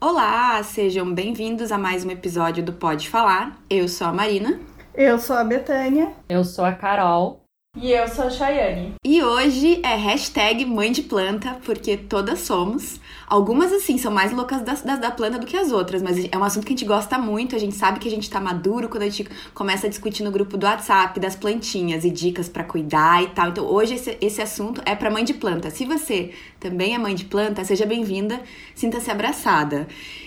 [0.00, 3.60] Olá, sejam bem-vindos a mais um episódio do Pode Falar.
[3.68, 4.60] Eu sou a Marina.
[4.94, 6.12] Eu sou a Betânia.
[6.28, 7.42] Eu sou a Carol.
[7.76, 8.94] E eu sou a Chayane.
[9.04, 13.00] E hoje é hashtag mãe de planta, porque todas somos.
[13.26, 16.36] Algumas, assim, são mais loucas da, da, da, planta do que as outras, mas é
[16.36, 17.54] um assunto que a gente gosta muito.
[17.54, 20.30] A gente sabe que a gente tá maduro quando a gente começa a discutir no
[20.32, 23.50] grupo do WhatsApp das plantinhas e dicas para cuidar e tal.
[23.50, 25.70] Então, hoje esse, esse assunto é para mãe de planta.
[25.70, 28.40] Se você também é mãe de planta, seja bem-vinda,
[28.74, 29.86] sinta-se abraçada.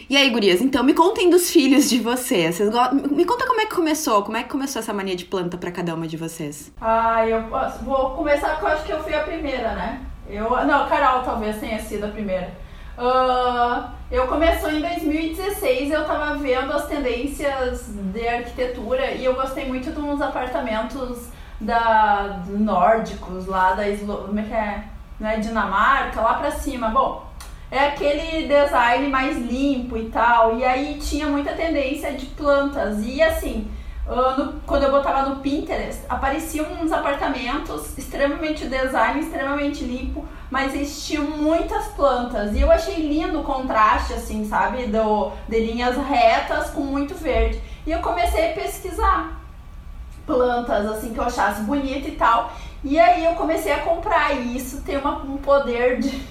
[0.09, 2.57] E aí, gurias, então me contem dos filhos de vocês.
[2.57, 2.71] vocês.
[3.11, 5.71] Me conta como é que começou, como é que começou essa mania de planta para
[5.71, 6.71] cada uma de vocês.
[6.79, 7.43] Ah, eu
[7.83, 10.01] vou começar porque eu acho que eu fui a primeira, né?
[10.29, 12.53] Eu, não, Carol talvez tenha sido a primeira.
[12.97, 19.65] Uh, eu comecei em 2016, eu tava vendo as tendências de arquitetura e eu gostei
[19.65, 21.29] muito de uns apartamentos
[21.59, 24.83] da nórdicos lá da como é que é?
[25.21, 26.89] Né, Dinamarca, lá pra cima.
[26.89, 27.27] Bom,
[27.69, 30.57] é aquele design mais limpo e tal.
[30.57, 33.05] E aí tinha muita tendência de plantas.
[33.05, 33.69] E assim,
[34.07, 41.23] no, quando eu botava no Pinterest, apareciam uns apartamentos extremamente design, extremamente limpo, mas existiam
[41.23, 42.55] muitas plantas.
[42.55, 44.87] E eu achei lindo o contraste, assim, sabe?
[44.87, 47.61] Do, de linhas retas com muito verde.
[47.85, 49.39] E eu comecei a pesquisar
[50.25, 52.51] plantas, assim, que eu achasse bonita e tal.
[52.83, 54.35] E aí eu comecei a comprar.
[54.35, 56.21] E isso tem uma, um poder de,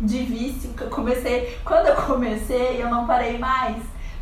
[0.00, 1.58] de vício que eu comecei.
[1.64, 3.76] Quando eu comecei, eu não parei mais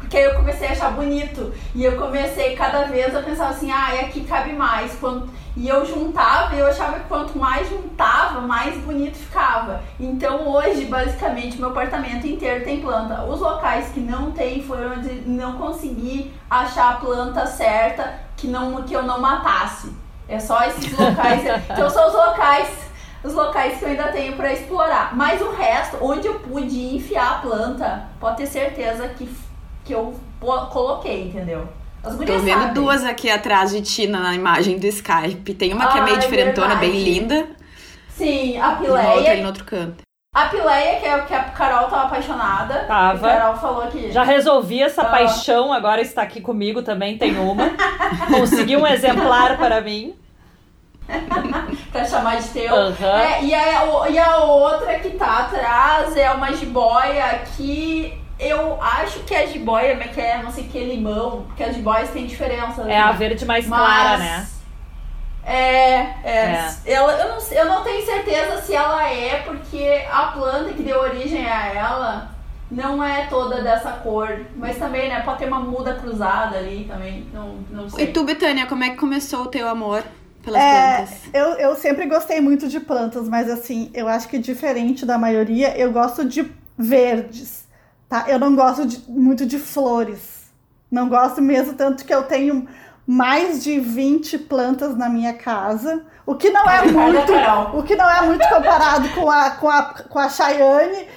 [0.05, 1.53] porque aí eu comecei a achar bonito.
[1.75, 4.95] E eu comecei cada vez a pensar assim, ah, aqui cabe mais.
[5.01, 5.29] Quando...
[5.57, 9.83] E eu juntava e eu achava que quanto mais juntava, mais bonito ficava.
[9.99, 13.25] Então hoje, basicamente, meu apartamento inteiro tem planta.
[13.25, 18.83] Os locais que não tem foi onde não consegui achar a planta certa que, não,
[18.83, 20.04] que eu não matasse.
[20.29, 21.43] É só esses locais.
[21.71, 22.85] então são os locais
[23.25, 25.17] os locais que eu ainda tenho para explorar.
[25.17, 29.27] Mas o resto, onde eu pude enfiar a planta, pode ter certeza que
[29.85, 31.69] que eu coloquei, entendeu?
[32.03, 32.75] As Tô vendo sabem.
[32.75, 35.55] duas aqui atrás de ti na imagem do Skype.
[35.55, 36.91] Tem uma que é meio diferentona, verdade.
[36.91, 37.47] bem linda.
[38.11, 39.05] Sim, a Pileia.
[39.05, 40.03] E outra ali no outro canto.
[40.35, 42.85] A Pileia, que é o que a Carol tava apaixonada.
[42.87, 43.27] Tava.
[43.27, 44.11] A Carol falou que.
[44.11, 45.07] Já resolvi essa ah.
[45.07, 47.71] paixão, agora está aqui comigo também, tem uma.
[48.29, 50.15] Consegui um exemplar para mim.
[51.93, 52.75] pra chamar de teu.
[52.75, 53.07] Uhum.
[53.07, 59.21] É, e, a, e a outra que tá atrás é uma jiboia que eu acho
[59.21, 62.83] que a jiboia, que é não sei que limão, porque as jiboias têm diferença.
[62.83, 63.81] É a verde mais mas...
[63.81, 64.49] clara, né?
[65.47, 66.15] É, é.
[66.25, 66.75] é.
[66.87, 70.99] Eu, eu, não, eu não tenho certeza se ela é, porque a planta que deu
[70.99, 72.31] origem a ela
[72.71, 74.41] não é toda dessa cor.
[74.57, 77.27] Mas também, né, pode ter uma muda cruzada ali também.
[77.33, 78.07] Não, não sei.
[78.07, 80.03] E tu, Betânia, como é que começou o teu amor
[80.45, 81.19] pelas é, plantas?
[81.33, 85.77] Eu, eu sempre gostei muito de plantas, mas assim, eu acho que diferente da maioria,
[85.77, 87.65] eu gosto de verdes
[88.15, 88.27] tá?
[88.29, 90.45] Eu não gosto de, muito de flores.
[90.91, 92.69] Não gosto mesmo, tanto que eu tenho
[93.05, 97.33] mais de 20 plantas na minha casa, o que não é muito,
[97.77, 101.09] o que não é muito comparado com a com a, com a Cheyenne,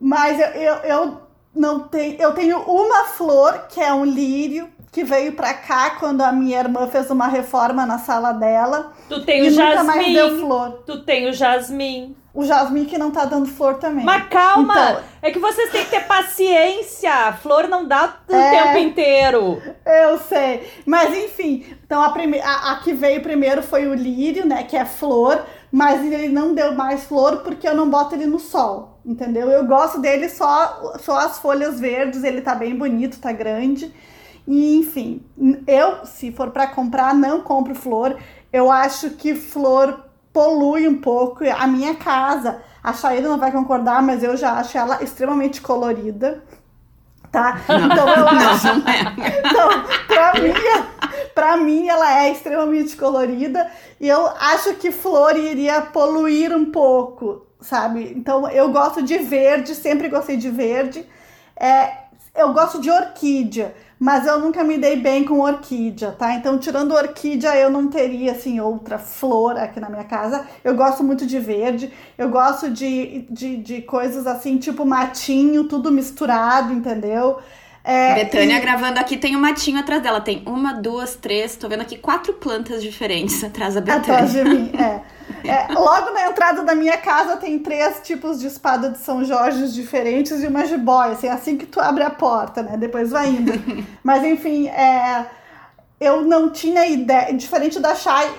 [0.00, 1.20] mas eu, eu, eu
[1.54, 6.20] não tenho, eu tenho uma flor que é um lírio que veio pra cá quando
[6.20, 8.92] a minha irmã fez uma reforma na sala dela.
[9.08, 9.86] Tu tem o jasmim.
[9.86, 10.82] mais deu flor.
[10.86, 14.04] Tu tem o jasmim o jasmim que não tá dando flor também.
[14.04, 14.74] Mas calma!
[14.74, 17.32] Então, é que vocês têm que ter paciência.
[17.34, 19.62] Flor não dá o é, tempo inteiro.
[19.86, 20.68] Eu sei.
[20.84, 24.64] Mas enfim, então a, prime a, a, que veio primeiro foi o lírio, né?
[24.64, 28.40] Que é flor, mas ele não deu mais flor porque eu não boto ele no
[28.40, 28.98] sol.
[29.06, 29.48] Entendeu?
[29.48, 33.94] Eu gosto dele só, só as folhas verdes, ele tá bem bonito, tá grande.
[34.46, 35.22] E enfim,
[35.66, 38.16] eu, se for para comprar, não compro flor.
[38.52, 42.60] Eu acho que flor polui um pouco a minha casa.
[42.82, 46.42] A Shaira não vai concordar, mas eu já acho ela extremamente colorida.
[47.32, 47.60] Tá?
[47.68, 48.66] Não, então eu acho.
[48.66, 49.40] Não, é.
[49.40, 50.52] Então, pra mim,
[51.34, 53.70] pra mim, ela é extremamente colorida.
[53.98, 58.12] E eu acho que flor iria poluir um pouco, sabe?
[58.14, 61.08] Então eu gosto de verde, sempre gostei de verde.
[61.58, 62.04] É,
[62.36, 66.34] eu gosto de orquídea mas eu nunca me dei bem com orquídea, tá?
[66.34, 70.46] Então, tirando orquídea, eu não teria, assim, outra flor aqui na minha casa.
[70.62, 75.90] Eu gosto muito de verde, eu gosto de, de, de coisas assim, tipo matinho, tudo
[75.90, 77.38] misturado, entendeu?
[77.86, 78.60] É, Betânia e...
[78.60, 80.18] gravando aqui tem um matinho atrás dela.
[80.18, 81.54] Tem uma, duas, três.
[81.54, 84.00] Tô vendo aqui quatro plantas diferentes atrás da Betânia.
[84.00, 85.02] Atrás de mim, é.
[85.46, 85.72] é.
[85.72, 90.42] Logo na entrada da minha casa tem três tipos de espada de São Jorge diferentes
[90.42, 91.12] e uma jiboia.
[91.12, 92.78] Assim, assim que tu abre a porta, né?
[92.78, 93.52] Depois vai indo.
[94.02, 95.26] Mas enfim, é,
[96.00, 97.34] eu não tinha ideia.
[97.34, 98.30] Diferente da Chay,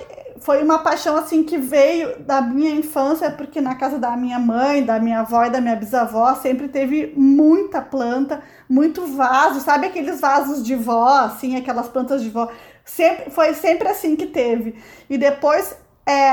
[0.46, 4.86] foi uma paixão assim que veio da minha infância, porque na casa da minha mãe,
[4.86, 10.22] da minha avó e da minha bisavó sempre teve muita planta, muito vaso, sabe aqueles
[10.22, 12.48] vasos de vó, assim, aquelas plantas de vó.
[12.86, 14.76] Sempre, foi sempre assim que teve.
[15.10, 15.76] E depois
[16.06, 16.30] é,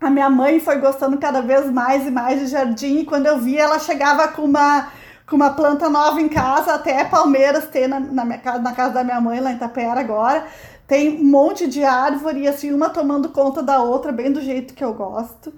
[0.00, 3.38] a minha mãe foi gostando cada vez mais e mais de jardim, e quando eu
[3.38, 4.88] vi, ela chegava com uma,
[5.28, 9.04] com uma planta nova em casa, até palmeiras tem na, na, minha, na casa da
[9.04, 10.44] minha mãe, lá em Itapera agora.
[10.92, 14.84] Tem um monte de árvore, assim, uma tomando conta da outra, bem do jeito que
[14.84, 15.50] eu gosto.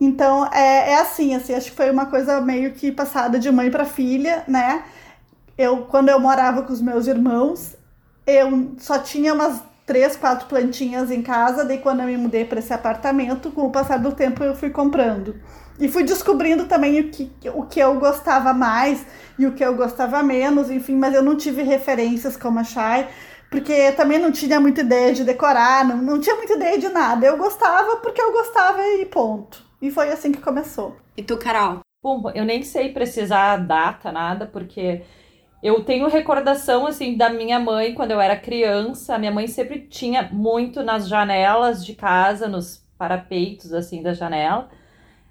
[0.00, 3.70] Então, é, é assim, assim, acho que foi uma coisa meio que passada de mãe
[3.70, 4.84] para filha, né?
[5.58, 7.76] Eu, quando eu morava com os meus irmãos,
[8.26, 11.66] eu só tinha umas três, quatro plantinhas em casa.
[11.66, 14.70] Daí, quando eu me mudei para esse apartamento, com o passar do tempo, eu fui
[14.70, 15.34] comprando.
[15.78, 19.04] E fui descobrindo também o que, o que eu gostava mais
[19.38, 23.08] e o que eu gostava menos, enfim, mas eu não tive referências como a Shai,
[23.52, 27.26] porque também não tinha muita ideia de decorar, não, não tinha muita ideia de nada.
[27.26, 29.62] Eu gostava porque eu gostava e ponto.
[29.80, 30.96] E foi assim que começou.
[31.14, 31.80] E tu, Carol?
[32.02, 35.02] Bom, eu nem sei precisar data, nada, porque
[35.62, 39.14] eu tenho recordação, assim, da minha mãe quando eu era criança.
[39.14, 44.70] A minha mãe sempre tinha muito nas janelas de casa, nos parapeitos, assim, da janela,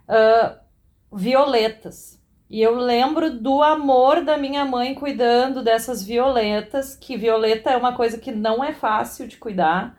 [0.07, 2.20] uh, violetas.
[2.51, 7.95] E eu lembro do amor da minha mãe cuidando dessas violetas, que violeta é uma
[7.95, 9.97] coisa que não é fácil de cuidar.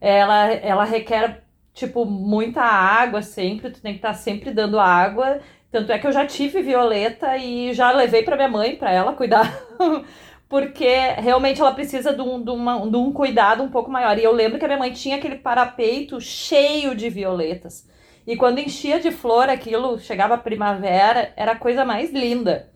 [0.00, 1.44] Ela, ela requer,
[1.74, 5.40] tipo, muita água sempre, tu tem que estar sempre dando água.
[5.70, 9.12] Tanto é que eu já tive violeta e já levei para minha mãe, para ela
[9.12, 9.54] cuidar.
[10.48, 14.18] porque realmente ela precisa de um, de, uma, de um cuidado um pouco maior.
[14.18, 17.86] E eu lembro que a minha mãe tinha aquele parapeito cheio de violetas.
[18.26, 22.70] E quando enchia de flor aquilo, chegava a primavera, era a coisa mais linda.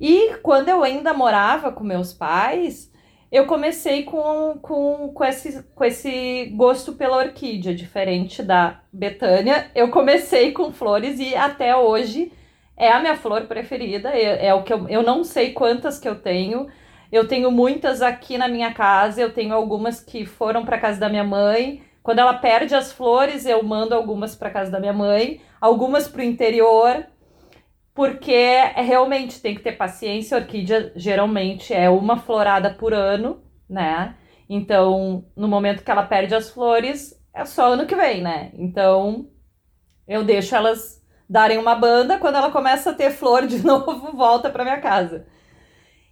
[0.00, 2.92] E quando eu ainda morava com meus pais,
[3.32, 9.70] eu comecei com, com, com, esse, com esse gosto pela orquídea, diferente da Betânia.
[9.74, 12.32] Eu comecei com flores e até hoje
[12.76, 14.10] é a minha flor preferida.
[14.10, 16.68] É, é o que eu, eu não sei quantas que eu tenho.
[17.10, 21.08] Eu tenho muitas aqui na minha casa, eu tenho algumas que foram para casa da
[21.08, 21.82] minha mãe.
[22.04, 26.20] Quando ela perde as flores, eu mando algumas para casa da minha mãe, algumas para
[26.20, 27.04] o interior
[27.94, 30.36] porque é, realmente tem que ter paciência.
[30.36, 34.16] A orquídea geralmente é uma florada por ano, né?
[34.48, 38.50] Então, no momento que ela perde as flores, é só ano que vem, né?
[38.54, 39.28] Então,
[40.06, 42.18] eu deixo elas darem uma banda.
[42.18, 45.26] Quando ela começa a ter flor de novo, volta para minha casa.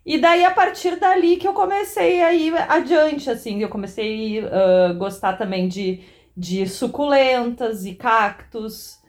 [0.04, 4.90] E daí, a partir dali que eu comecei a ir adiante, assim, eu comecei a
[4.90, 6.00] uh, gostar também de,
[6.36, 9.00] de suculentas e cactos.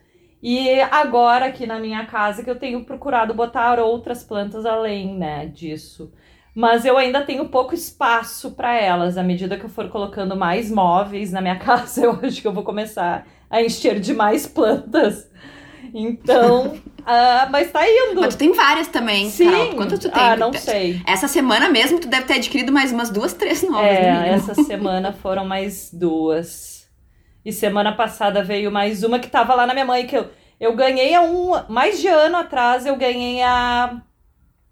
[0.41, 5.47] E agora aqui na minha casa que eu tenho procurado botar outras plantas além, né,
[5.47, 6.11] disso.
[6.55, 9.17] Mas eu ainda tenho pouco espaço para elas.
[9.17, 12.53] À medida que eu for colocando mais móveis na minha casa, eu acho que eu
[12.53, 15.27] vou começar a encher de mais plantas.
[15.93, 18.21] Então, uh, mas tá indo.
[18.21, 19.51] Mas tu tem várias também, Sim.
[19.51, 19.75] Carol.
[19.75, 20.23] Quanto tu tem?
[20.23, 20.99] Ah, não sei.
[21.05, 23.85] Essa semana mesmo tu deve ter adquirido mais umas duas, três novas.
[23.85, 26.89] É, essa semana foram mais duas.
[27.45, 30.29] E semana passada veio mais uma que tava lá na minha mãe, que eu,
[30.59, 31.51] eu ganhei há um.
[31.69, 34.01] Mais de ano atrás, eu ganhei a,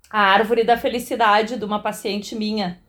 [0.09, 2.81] a árvore da felicidade de uma paciente minha.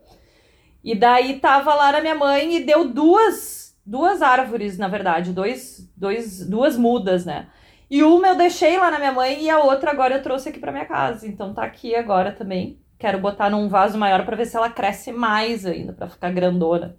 [0.83, 5.89] E daí tava lá na minha mãe e deu duas, duas árvores, na verdade, dois,
[5.97, 7.49] dois, duas mudas, né?
[7.93, 10.59] E uma eu deixei lá na minha mãe e a outra agora eu trouxe aqui
[10.59, 11.29] para minha casa.
[11.29, 12.81] Então tá aqui agora também.
[12.99, 16.97] Quero botar num vaso maior para ver se ela cresce mais ainda, para ficar grandona.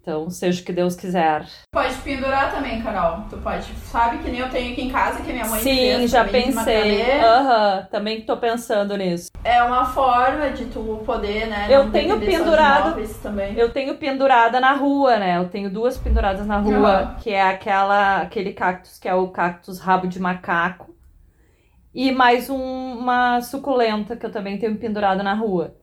[0.00, 1.46] Então, seja o que Deus quiser.
[1.70, 3.24] Pode pendurar também, Carol.
[3.28, 3.70] Tu pode.
[3.80, 6.46] Sabe que nem eu tenho aqui em casa, que minha mãe Sim, fez já também,
[6.48, 7.20] de pensei.
[7.20, 9.28] Aham, também tô pensando nisso.
[9.44, 11.66] É uma forma de tu poder, né?
[11.70, 12.98] Eu tenho pendurado-.
[13.56, 15.36] Eu tenho pendurada na rua, né?
[15.36, 17.16] Eu tenho duas penduradas na rua, Aham.
[17.20, 20.94] que é aquela aquele cactus que é o cactus rabo de macaco.
[21.94, 25.74] E mais um- uma suculenta que eu também tenho pendurada na rua.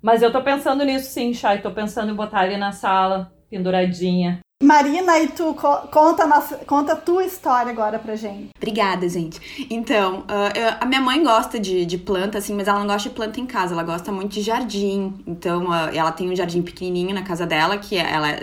[0.00, 1.60] Mas eu tô pensando nisso sim, Chay.
[1.60, 4.40] Tô pensando em botar ali na sala, penduradinha.
[4.60, 8.48] Marina, e tu co- conta, a nossa, conta a tua história agora pra gente.
[8.56, 9.40] Obrigada, gente.
[9.70, 13.08] Então, ah, eu- a minha mãe gosta de, de planta, assim, mas ela não gosta
[13.08, 15.14] de planta em casa, ela gosta muito de jardim.
[15.28, 18.40] Então, ah, ela tem um jardim pequenininho na casa dela, que é- ela.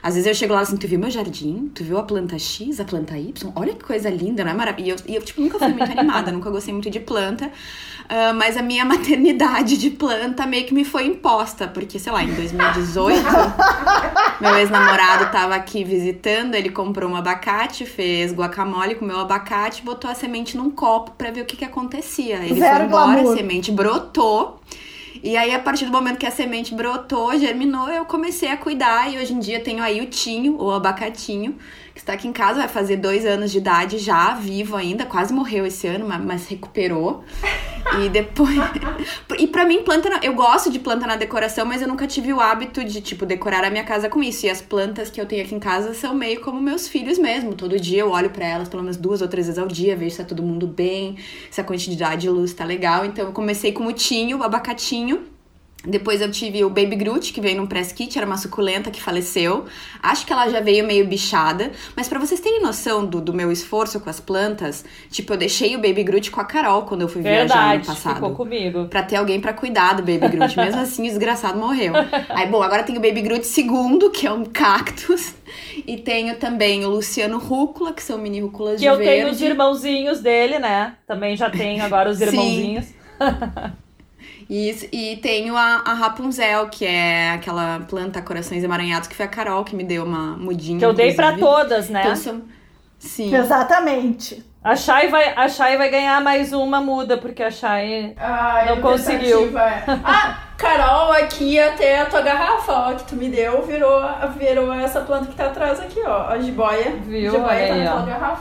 [0.00, 1.68] Às vezes eu chego lá assim, tu viu meu jardim?
[1.74, 3.52] Tu viu a planta X, a planta Y?
[3.56, 4.86] Olha que coisa linda, não é maravilha?
[4.86, 7.50] E eu, e eu, tipo, nunca fui muito animada, nunca gostei muito de planta.
[8.08, 12.22] Ah, mas a minha maternidade de planta meio que me foi imposta, porque, sei lá,
[12.22, 13.22] em 2018,
[14.40, 20.14] meu ex-namorado tava aqui visitando, ele comprou um abacate, fez guacamole, comeu abacate, botou a
[20.14, 22.36] semente num copo pra ver o que que acontecia.
[22.36, 23.32] Ele Zero foi embora, glamour.
[23.32, 24.60] a semente brotou.
[25.22, 29.12] E aí, a partir do momento que a semente brotou, germinou, eu comecei a cuidar.
[29.12, 31.56] E hoje em dia tenho aí o Tinho, o abacatinho,
[31.96, 35.32] que está aqui em casa, vai fazer dois anos de idade já, vivo ainda, quase
[35.32, 37.24] morreu esse ano, mas recuperou.
[37.98, 38.54] E depois.
[39.38, 40.10] e para mim, planta.
[40.22, 43.64] Eu gosto de planta na decoração, mas eu nunca tive o hábito de, tipo, decorar
[43.64, 44.44] a minha casa com isso.
[44.44, 47.54] E as plantas que eu tenho aqui em casa são meio como meus filhos mesmo.
[47.54, 50.10] Todo dia eu olho para elas pelo menos duas ou três vezes ao dia, vejo
[50.10, 51.16] se tá todo mundo bem,
[51.50, 53.06] se a quantidade de luz tá legal.
[53.06, 55.35] Então eu comecei com o tinho, o abacatinho.
[55.86, 59.00] Depois eu tive o Baby Groot, que veio num press kit, era uma suculenta que
[59.00, 59.64] faleceu.
[60.02, 61.70] Acho que ela já veio meio bichada.
[61.94, 65.74] Mas para vocês terem noção do, do meu esforço com as plantas, tipo, eu deixei
[65.76, 68.14] o Baby Groot com a Carol quando eu fui Verdade, viajar no passado.
[68.14, 68.86] ficou comigo.
[68.88, 70.56] Pra ter alguém para cuidar do Baby Groot.
[70.56, 71.94] Mesmo assim, o desgraçado morreu.
[72.30, 75.34] Aí, bom, agora tem o Baby Groot segundo, que é um cactus.
[75.86, 79.12] E tenho também o Luciano Rúcula, que são mini rúculas Que de eu verde.
[79.12, 80.94] tenho os irmãozinhos dele, né?
[81.06, 82.86] Também já tenho agora os irmãozinhos.
[84.48, 89.28] Isso, e tenho a, a Rapunzel, que é aquela planta corações emaranhados, que foi a
[89.28, 90.78] Carol que me deu uma mudinha.
[90.78, 91.46] Que eu dei pra inclusive.
[91.56, 92.00] todas, né?
[92.02, 92.42] Então, são...
[92.98, 93.34] Sim.
[93.34, 94.44] Exatamente.
[94.62, 98.14] A Shai, vai, a Shai vai ganhar mais uma muda, porque a Shai.
[98.16, 99.56] Ai, Não conseguiu.
[99.58, 99.84] é.
[100.04, 104.00] Ah, Carol, aqui até a tua garrafa, ó, que tu me deu, virou,
[104.38, 106.28] virou essa planta que tá atrás aqui, ó.
[106.28, 106.96] A jiboia.
[107.04, 107.30] Viu?
[107.32, 107.96] Jiboia tá aí, na ó.
[107.98, 108.38] tua garrafa.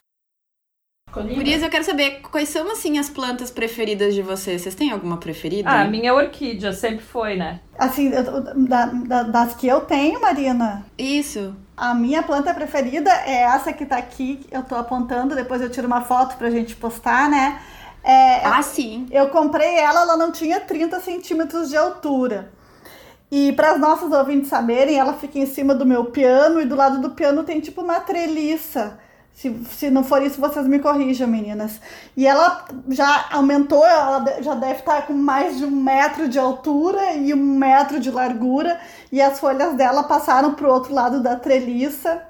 [1.16, 1.36] Ficou linda.
[1.36, 4.62] Gurias, eu quero saber quais são, assim, as plantas preferidas de vocês.
[4.62, 5.70] Vocês têm alguma preferida?
[5.70, 7.62] Ah, a minha orquídea sempre foi, né?
[7.80, 11.56] Assim, eu- da- da- das que eu tenho, Marina, Isso.
[11.78, 15.88] a minha planta preferida é essa que tá aqui, eu tô apontando, depois eu tiro
[15.88, 17.62] uma foto pra gente postar, né?
[18.04, 19.08] É, Ah, sim.
[19.10, 22.52] Eu comprei ela, ela não tinha 30 centímetros de altura.
[23.32, 26.76] E para as nossas ouvintes saberem, ela fica em cima do meu piano e do
[26.76, 29.00] lado do piano tem tipo uma treliça.
[29.36, 31.82] Se, se não for isso, vocês me corrijam, meninas.
[32.16, 37.12] E ela já aumentou, ela já deve estar com mais de um metro de altura
[37.16, 38.80] e um metro de largura.
[39.12, 42.24] E as folhas dela passaram para o outro lado da treliça.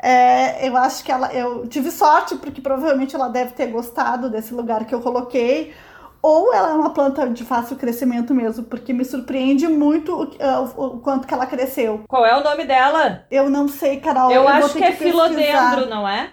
[0.00, 1.32] É, eu acho que ela.
[1.32, 5.74] Eu tive sorte, porque provavelmente ela deve ter gostado desse lugar que eu coloquei.
[6.22, 10.60] Ou ela é uma planta de fácil crescimento mesmo, porque me surpreende muito o, ah,
[10.76, 12.02] o- o quanto que ela cresceu.
[12.08, 13.24] Qual é o nome dela?
[13.30, 14.30] Eu não sei, Carol.
[14.30, 15.10] eu vou acho ter que é pesquisar.
[15.10, 16.30] filodendro, não é?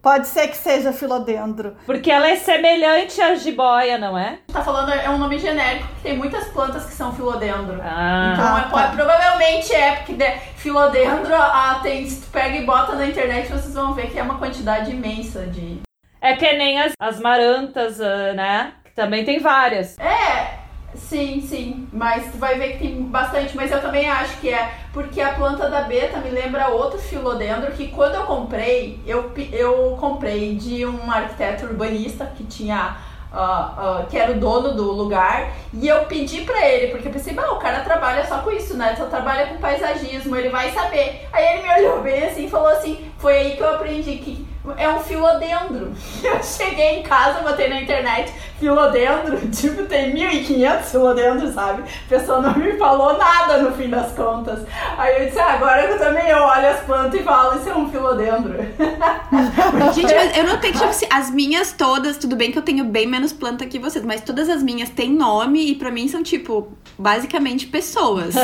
[0.00, 1.76] Pode ser que seja filodendro.
[1.84, 4.38] Porque ela é semelhante à jiboia, não é?
[4.52, 7.80] Tá falando, é um nome genérico, porque tem muitas plantas que são filodendro.
[7.82, 8.30] Ah.
[8.32, 8.92] Então, Ah, é, tá.
[8.94, 13.74] provavelmente é, porque de, filodendro, ah, tem, se tu pega e bota na internet, vocês
[13.74, 15.80] vão ver que é uma quantidade imensa de...
[16.20, 18.72] É que nem as, as marantas, ah, né?
[18.84, 19.98] Que também tem várias.
[19.98, 20.57] É,
[20.94, 24.72] sim, sim, mas tu vai ver que tem bastante, mas eu também acho que é,
[24.92, 29.96] porque a planta da beta me lembra outro filodendro, que quando eu comprei, eu, eu
[30.00, 32.96] comprei de um arquiteto urbanista que tinha...
[33.30, 37.12] ah, ah, que era o dono do lugar, e eu pedi pra ele, porque eu
[37.12, 38.96] pensei, bah, o cara trabalha só com isso, né?
[38.96, 41.28] Só trabalha com paisagismo, ele vai saber.
[41.30, 44.46] Aí ele me olhou bem assim e falou assim: foi aí que eu aprendi que
[44.76, 45.92] é um filodendro.
[46.22, 51.82] Eu cheguei em casa, botei na internet filodendro, tipo, tem 1.500 filodendros, sabe?
[51.82, 54.60] A pessoa não me falou nada no fim das contas.
[54.96, 57.76] Aí eu disse, ah, agora eu também eu olho as plantas e falo, isso é
[57.76, 58.54] um filodendro.
[59.94, 62.84] Gente, mas eu notei que, tipo assim, as minhas todas, tudo bem que eu tenho
[62.84, 66.22] bem menos planta que vocês, mas todas as minhas têm nome e pra mim são,
[66.22, 68.34] tipo, basicamente pessoas.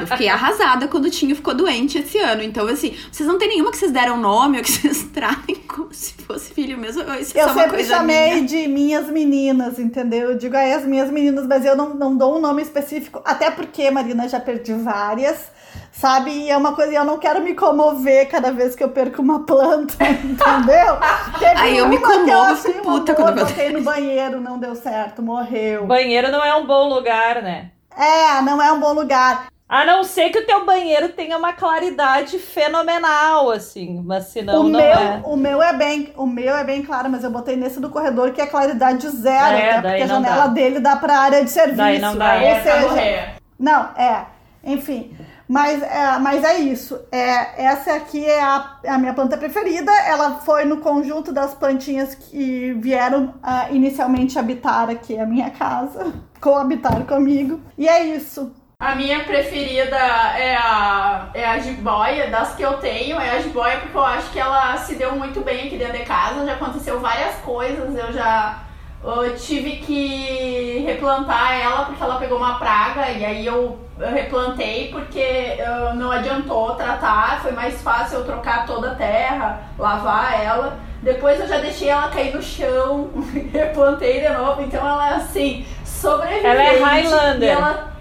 [0.00, 2.42] Eu fiquei arrasada quando o Tinho ficou doente esse ano.
[2.42, 5.92] Então, assim, vocês não tem nenhuma que vocês deram nome ou que vocês tratem como
[5.94, 7.02] se fosse filho mesmo.
[7.14, 8.46] Isso é Eu só uma sempre coisa chamei minha.
[8.46, 10.30] de minhas meninas, entendeu?
[10.30, 13.20] Eu digo aí as minhas meninas, mas eu não, não dou um nome específico.
[13.24, 15.50] Até porque, Marina, já perdi várias,
[15.92, 16.30] sabe?
[16.30, 19.44] E é uma coisa, eu não quero me comover cada vez que eu perco uma
[19.46, 20.96] planta, entendeu?
[21.38, 25.22] Teve Aí eu me comovo, um puta quando eu- botei no banheiro, não deu certo,
[25.22, 25.86] morreu.
[25.86, 27.70] Banheiro não é um bom lugar, né?
[27.96, 29.46] É, não é um bom lugar.
[29.68, 34.02] A não ser que o teu banheiro tenha uma claridade fenomenal, assim.
[34.02, 35.22] Mas o, não meu, é.
[35.24, 38.32] o meu é bem, o meu é bem claro, mas eu botei nesse do corredor
[38.32, 40.46] que é claridade zero, É, até porque a janela dá.
[40.46, 41.76] dele dá pra área de serviço.
[41.76, 43.34] Daí não dá, é, seja.
[43.58, 44.26] Não, é.
[44.64, 45.14] Enfim.
[45.46, 46.98] Mas é, mas é isso.
[47.12, 49.90] É, essa aqui é a, é a minha planta preferida.
[50.06, 56.12] Ela foi no conjunto das plantinhas que vieram ah, inicialmente habitar aqui a minha casa,
[56.40, 57.60] coabitar comigo.
[57.76, 58.52] E é isso.
[58.80, 63.78] A minha preferida é a, é a jiboia, das que eu tenho, é a jiboia
[63.80, 67.00] porque eu acho que ela se deu muito bem aqui dentro de casa, já aconteceu
[67.00, 68.60] várias coisas, eu já
[69.02, 73.10] eu tive que replantar ela porque ela pegou uma praga.
[73.10, 78.64] E aí eu eu replantei porque eh, não adiantou tratar, foi mais fácil eu trocar
[78.64, 80.78] toda a terra, lavar ela.
[81.02, 83.10] Depois eu já deixei ela cair no chão,
[83.52, 86.46] replantei de novo, então ela assim, sobrevivente.
[86.46, 87.97] Ela é Highlander.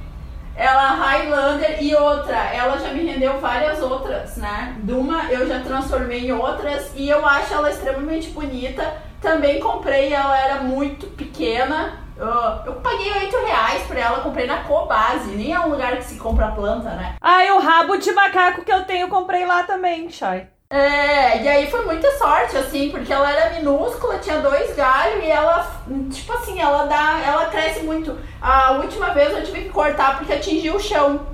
[0.58, 4.76] Ela, é Highlander e outra, ela já me rendeu várias outras, né?
[4.80, 9.06] De uma eu já transformei em outras e eu acho ela extremamente bonita.
[9.22, 12.00] Também comprei, ela era muito pequena.
[12.18, 12.26] Eu,
[12.66, 16.16] eu paguei 8 reais pra ela, comprei na Cobase, nem é um lugar que se
[16.16, 17.16] compra planta, né?
[17.22, 20.48] Ah, e o rabo de macaco que eu tenho, comprei lá também, Chay.
[20.69, 25.27] É, e aí foi muita sorte, assim, porque ela era minúscula, tinha dois galhos e
[25.29, 25.65] ela,
[26.12, 28.17] tipo assim, ela dá, ela cresce muito.
[28.41, 31.25] A última vez eu tive que cortar porque atingiu o chão,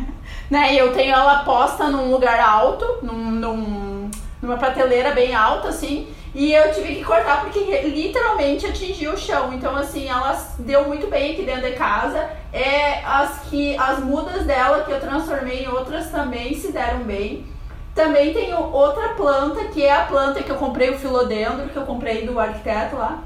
[0.50, 0.74] né?
[0.74, 4.10] E eu tenho ela posta num lugar alto, num, num,
[4.42, 9.54] numa prateleira bem alta, assim, e eu tive que cortar porque literalmente atingiu o chão.
[9.54, 12.28] Então, assim, ela deu muito bem aqui dentro de casa.
[12.52, 17.51] É as que as mudas dela que eu transformei em outras também se deram bem.
[17.94, 21.84] Também tenho outra planta, que é a planta que eu comprei, o filodendro, que eu
[21.84, 23.22] comprei do arquiteto lá.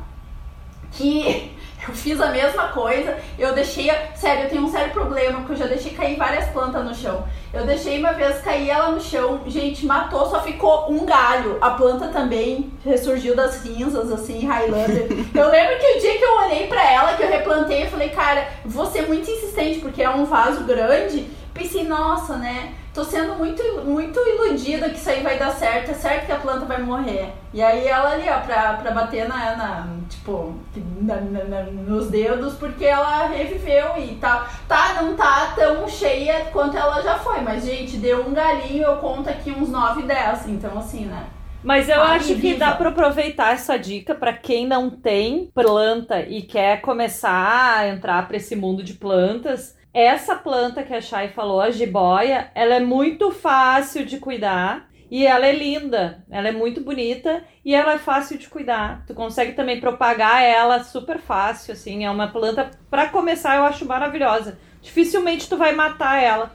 [0.91, 1.53] Que
[1.87, 3.17] eu fiz a mesma coisa.
[3.39, 3.89] Eu deixei.
[4.17, 7.25] Sério, eu tenho um sério problema, porque eu já deixei cair várias plantas no chão.
[7.53, 11.59] Eu deixei uma vez cair ela no chão, gente, matou, só ficou um galho.
[11.61, 15.07] A planta também ressurgiu das cinzas, assim, Highlander.
[15.33, 18.09] eu lembro que o dia que eu olhei pra ela, que eu replantei, eu falei,
[18.09, 21.25] cara, vou ser muito insistente, porque é um vaso grande.
[21.55, 22.75] Pensei, nossa, né?
[22.97, 26.39] Tô sendo muito, muito iludida que isso aí vai dar certo, é certo que a
[26.41, 27.33] planta vai morrer.
[27.55, 30.55] E aí ela ali, ó, pra, pra bater na, na tipo,
[31.03, 36.77] na, na, nos dedos, porque ela reviveu e tá, tá, não tá tão cheia quanto
[36.77, 37.41] ela já foi.
[37.43, 41.27] Mas, gente, deu um galinho, eu conto aqui uns 9, 10, então assim, né?
[41.63, 46.21] Mas eu Ah, acho que dá para aproveitar essa dica para quem não tem planta
[46.23, 49.76] e quer começar a entrar para esse mundo de plantas.
[49.97, 55.27] Essa planta que a Chay falou, a jiboia, ela é muito fácil de cuidar e
[55.27, 59.05] ela é linda, ela é muito bonita e ela é fácil de cuidar.
[59.07, 63.87] Tu consegue também propagar ela super fácil, assim, é uma planta para começar eu acho
[63.87, 64.59] maravilhosa.
[64.83, 66.55] Dificilmente tu vai matar ela,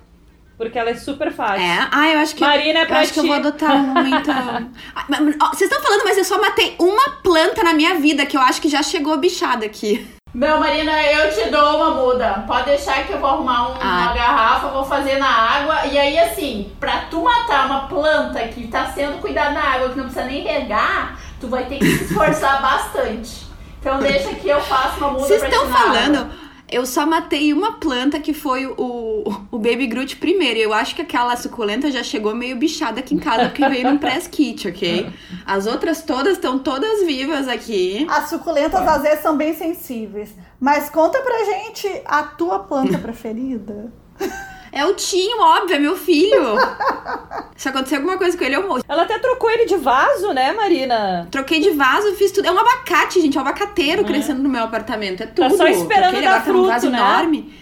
[0.56, 1.66] porque ela é super fácil.
[1.66, 3.28] É, ah, eu acho que, Marina, é eu, pra acho que eu ti.
[3.28, 4.30] vou adotar momento.
[4.96, 8.42] Ah, Vocês estão falando, mas eu só matei uma planta na minha vida, que eu
[8.42, 10.08] acho que já chegou bichada aqui.
[10.34, 12.46] Não, Marina, eu te dou uma muda.
[12.48, 13.86] Pode deixar que eu vou arrumar um- Ah.
[14.06, 15.86] uma garrafa, vou fazer na água.
[15.88, 19.98] E aí, assim, pra tu matar uma planta que tá sendo cuidada na água, que
[19.98, 23.52] não precisa nem regar, tu vai ter que se esforçar bastante.
[23.82, 26.30] Então deixa que eu faça uma muda Vocês pra estão na água.
[26.72, 30.58] Eu só matei uma planta que foi o, o Baby Groot primeiro.
[30.60, 33.98] Eu acho que aquela suculenta já chegou meio bichada aqui em casa, porque veio num
[33.98, 35.12] press kit, ok?
[35.46, 38.08] As outras todas estão todas vivas aqui.
[38.10, 40.34] As suculentas às vezes são bem sensíveis.
[40.60, 43.92] Mas conta pra gente a tua planta preferida.
[44.72, 46.56] É o Tinho, óbvio, é meu filho.
[47.58, 48.84] Se acontecer alguma coisa com ele, eu morro.
[48.88, 51.28] Ela até trocou ele de vaso, né, Marina?
[51.30, 52.48] Troquei de vaso, fiz tudo.
[52.48, 53.38] É um abacate, gente.
[53.38, 55.24] É um abacateiro crescendo no meu apartamento.
[55.24, 55.56] É tudo.
[55.58, 57.00] só esperando Troquei, ele dar agora tá num vaso fruto, né?
[57.00, 57.61] enorme.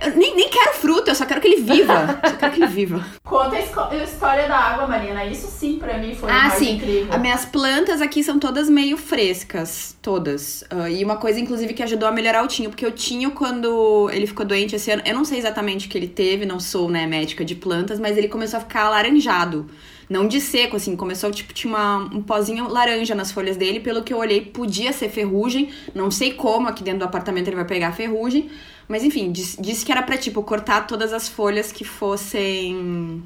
[0.00, 2.20] Eu nem, nem quero fruto, eu só quero que ele viva.
[2.28, 3.04] Só quero que ele viva.
[3.24, 5.24] Conta a a história da água, Marina.
[5.24, 6.76] Isso sim, pra mim, foi Ah, mais sim.
[6.76, 7.12] incrível.
[7.12, 9.96] As minhas plantas aqui são todas meio frescas.
[10.02, 10.64] Todas.
[10.70, 12.70] Ah, e uma coisa, inclusive, que ajudou a melhorar o Tinho.
[12.70, 15.96] Porque o Tinho, quando ele ficou doente esse ano, eu não sei exatamente o que
[15.98, 19.66] ele teve, não sou, né, médica de plantas, mas ele começou a ficar alaranjado.
[20.10, 23.80] Não de seco, assim, começou, tipo, tinha uma- um pozinho laranja nas folhas dele.
[23.80, 25.70] Pelo que eu olhei, podia ser ferrugem.
[25.94, 28.50] Não sei como, aqui dentro do apartamento ele vai pegar ferrugem.
[28.92, 33.22] Mas enfim, diz- disse que era pra, tipo, cortar todas as folhas que fossem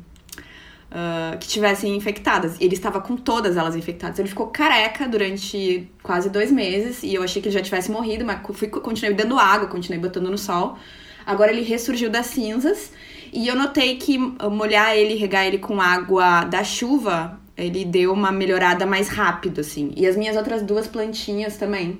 [0.93, 2.57] ah, que tivessem infectadas.
[2.61, 4.17] E ele estava com todas elas infectadas.
[4.21, 7.03] Ele ficou careca durante quase dois meses.
[7.03, 10.31] E eu achei que ele já tivesse morrido, mas fui, continuei dando água, continuei botando
[10.31, 10.79] no sol.
[11.27, 12.93] Agora ele ressurgiu das cinzas.
[13.33, 18.13] E eu notei que ah, molhar ele, regar ele com água da chuva, ele deu
[18.13, 19.93] uma melhorada mais rápido, assim.
[19.97, 21.99] E as minhas outras duas plantinhas também.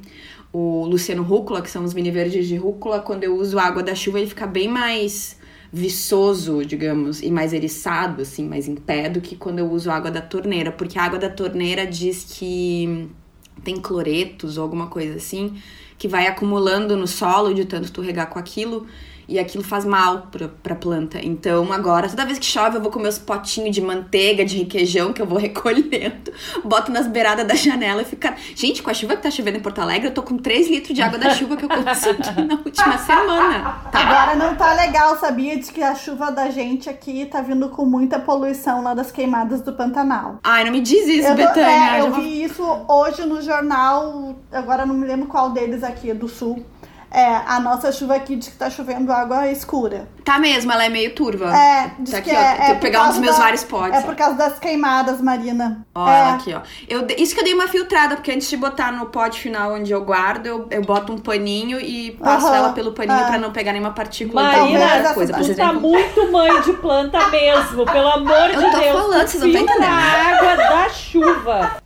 [0.59, 3.95] O Luciano Rúcula, que são os mini verdes de rúcula, quando eu uso água da
[3.95, 5.39] chuva, ele fica bem mais
[5.71, 10.11] viçoso, digamos, e mais eriçado, assim, mais em pé do que quando eu uso água
[10.11, 13.07] da torneira, porque a água da torneira diz que
[13.63, 15.59] tem cloretos ou alguma coisa assim,
[15.99, 18.87] que vai acumulando no solo de tanto tu regar com aquilo.
[19.29, 21.19] E aquilo faz mal pra, pra planta.
[21.21, 25.13] Então, agora, toda vez que chove, eu vou com meus potinhos de manteiga, de requeijão,
[25.13, 26.33] que eu vou recolhendo,
[26.65, 28.35] boto nas beiradas da janela e fica.
[28.55, 30.95] Gente, com a chuva que tá chovendo em Porto Alegre, eu tô com 3 litros
[30.95, 33.81] de água da chuva que eu consegui na última semana.
[33.91, 33.99] Tá?
[34.01, 35.57] Agora não tá legal, sabia?
[35.59, 39.61] De que a chuva da gente aqui tá vindo com muita poluição lá das queimadas
[39.61, 40.39] do Pantanal.
[40.45, 41.97] Ai, não me diz isso, Eu, Betânia.
[41.97, 46.29] é, eu vi isso hoje no jornal, agora não me lembro qual deles aqui, do
[46.29, 46.65] Sul.
[47.19, 50.07] É, a nossa chuva aqui diz que tá chovendo água escura.
[50.23, 51.47] Tá mesmo, ela é meio turva.
[51.57, 52.39] É, diz Tá aqui, que ó.
[52.39, 53.97] é, Tem é que por pegar um dos meus da- vários potes.
[53.97, 54.03] É ó.
[54.03, 55.87] por causa das queimadas, Marina.
[55.95, 56.19] Ó, é.
[56.21, 56.61] ela aqui, ó.
[56.87, 59.91] Eu, isso que eu dei uma filtrada, porque antes de botar no pote final onde
[59.91, 63.25] eu guardo, eu, eu boto um paninho e passo ela pelo paninho é.
[63.29, 65.33] pra não pegar nenhuma partícula Marina, coisa.
[65.33, 68.93] Tu tá muito mãe de planta mesmo, pelo amor de Eu tô Deus.
[69.01, 69.91] falando, vocês não tão Filtra entendendo.
[69.91, 71.86] a água da chuva.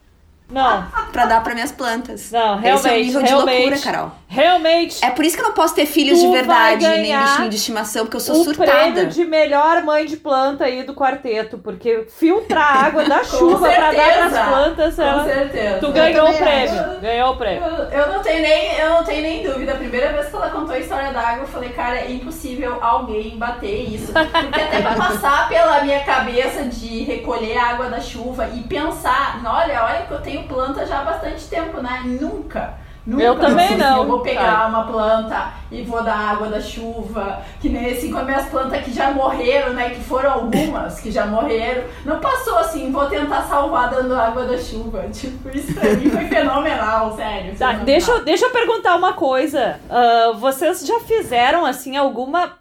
[0.51, 2.31] Não, Pra dar pra minhas plantas.
[2.31, 3.57] não, Esse é o realmente, nível de realmente.
[3.71, 4.13] loucura, Carol.
[4.29, 5.05] Realmente.
[5.05, 8.05] É por isso que eu não posso ter filhos de verdade, nem bichinho de estimação,
[8.05, 8.71] porque eu sou o surtada.
[8.71, 13.69] prêmio de melhor mãe de planta aí do quarteto, porque filtra a água da chuva
[13.69, 14.95] pra dar pras plantas.
[14.97, 15.79] Com ela- certeza.
[15.81, 17.01] Tu ganhou o prêmio.
[17.01, 17.65] Ganhou o prêmio.
[17.65, 19.73] Eu, eu não tenho nem, eu não tenho nem dúvida.
[19.73, 22.79] A primeira vez que ela contou a história da água, eu falei, cara, é impossível
[22.81, 24.13] alguém bater isso.
[24.13, 29.41] Porque até pra passar pela minha cabeça de recolher a água da chuva e pensar,
[29.45, 32.03] olha, olha que eu tenho planta já há bastante tempo, né?
[32.05, 32.75] Nunca.
[33.07, 34.69] Nunca Eu também não, Eu vou pegar sabe?
[34.75, 37.41] uma planta e vou dar água da chuva.
[37.59, 39.89] Que nem assim com as minhas plantas que já morreram, né?
[39.91, 41.85] Que foram algumas que já morreram.
[42.05, 45.05] Não passou assim, vou tentar salvar dando água da chuva.
[45.13, 47.51] Tipo, isso pra mim foi fenomenal, sério.
[47.53, 47.85] Tá, fenomenal.
[47.87, 49.81] deixa, eu- deixa eu perguntar uma coisa.
[49.89, 52.60] Ah, vocês já fizeram, assim, alguma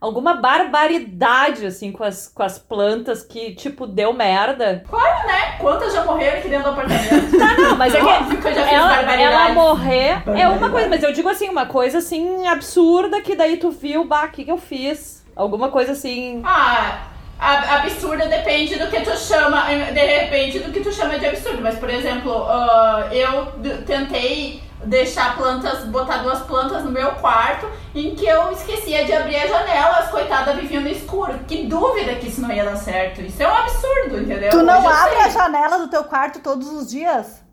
[0.00, 4.84] alguma barbaridade, assim, com as, com as plantas que, tipo, deu merda?
[4.88, 5.56] Claro, né?
[5.58, 7.36] Quantas já morreram aqui dentro do apartamento?
[7.40, 8.04] Ah, não, mas é que
[8.74, 13.34] ela, ela morrer é uma coisa, mas eu digo assim, uma coisa, assim, absurda que
[13.34, 15.24] daí tu viu, bah, o que que eu fiz?
[15.34, 16.42] Alguma coisa assim...
[16.44, 21.26] Ah, a- absurda depende do que tu chama, de repente do que tu chama de
[21.26, 21.60] absurdo.
[21.62, 23.46] Mas, por exemplo, ah, eu
[23.86, 29.36] tentei deixar plantas, botar duas plantas no meu quarto, em que eu esquecia de abrir
[29.36, 31.38] a janela, as coitadas viviam no escuro.
[31.46, 33.20] Que dúvida que isso não ia dar certo.
[33.20, 34.50] Isso é um absurdo, entendeu?
[34.50, 35.22] Tu não abre sei.
[35.22, 37.44] a janela do teu quarto todos os dias?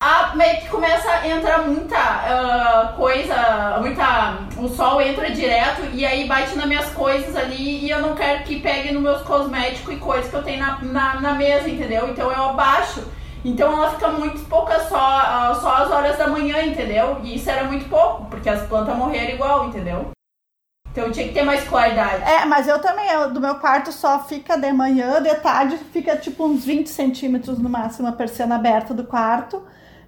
[0.00, 4.38] Ah, meio que começa a entrar muita ah, coisa, muita.
[4.58, 8.42] O sol entra direto e aí bate nas minhas coisas ali e eu não quero
[8.44, 12.08] que pegue nos meus cosméticos e coisas que eu tenho na, na, na mesa, entendeu?
[12.08, 13.02] Então eu abaixo.
[13.44, 17.18] Então ela fica muito pouca só, ah, só às horas da manhã, entendeu?
[17.22, 20.10] E isso era muito pouco, porque as plantas morreram igual, entendeu?
[20.90, 22.22] Então tinha que ter mais claridade.
[22.22, 26.16] É, mas eu também, eu- do meu quarto só fica de manhã, de tarde fica
[26.16, 29.62] tipo uns 20 centímetros no máximo a persiana aberta do quarto,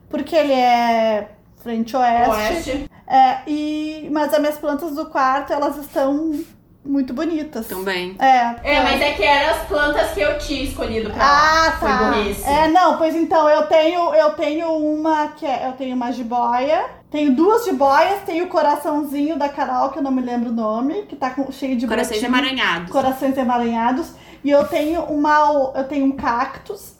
[0.08, 2.30] porque ele é frente oeste.
[2.30, 2.90] Oeste.
[3.08, 6.40] É, e, mas as minhas plantas do quarto, elas estão
[6.86, 7.66] muito bonitas.
[7.66, 8.16] Também.
[8.18, 11.88] É, É, mas é que eram as plantas que eu tinha escolhido pra Ah, Foi
[11.88, 11.96] tá.
[12.12, 12.44] burrice.
[12.48, 16.84] É, não, pois então, eu tenho, eu tenho uma que é, eu tenho uma jiboia,
[17.10, 21.02] tenho duas jiboias, tenho o coraçãozinho da Carol, que eu não me lembro o nome,
[21.02, 22.90] que tá com, cheio de Corações brotinho, emaranhados.
[22.92, 24.12] corações emaranhados,
[24.44, 26.94] e eu tenho uma, eu tenho um cactus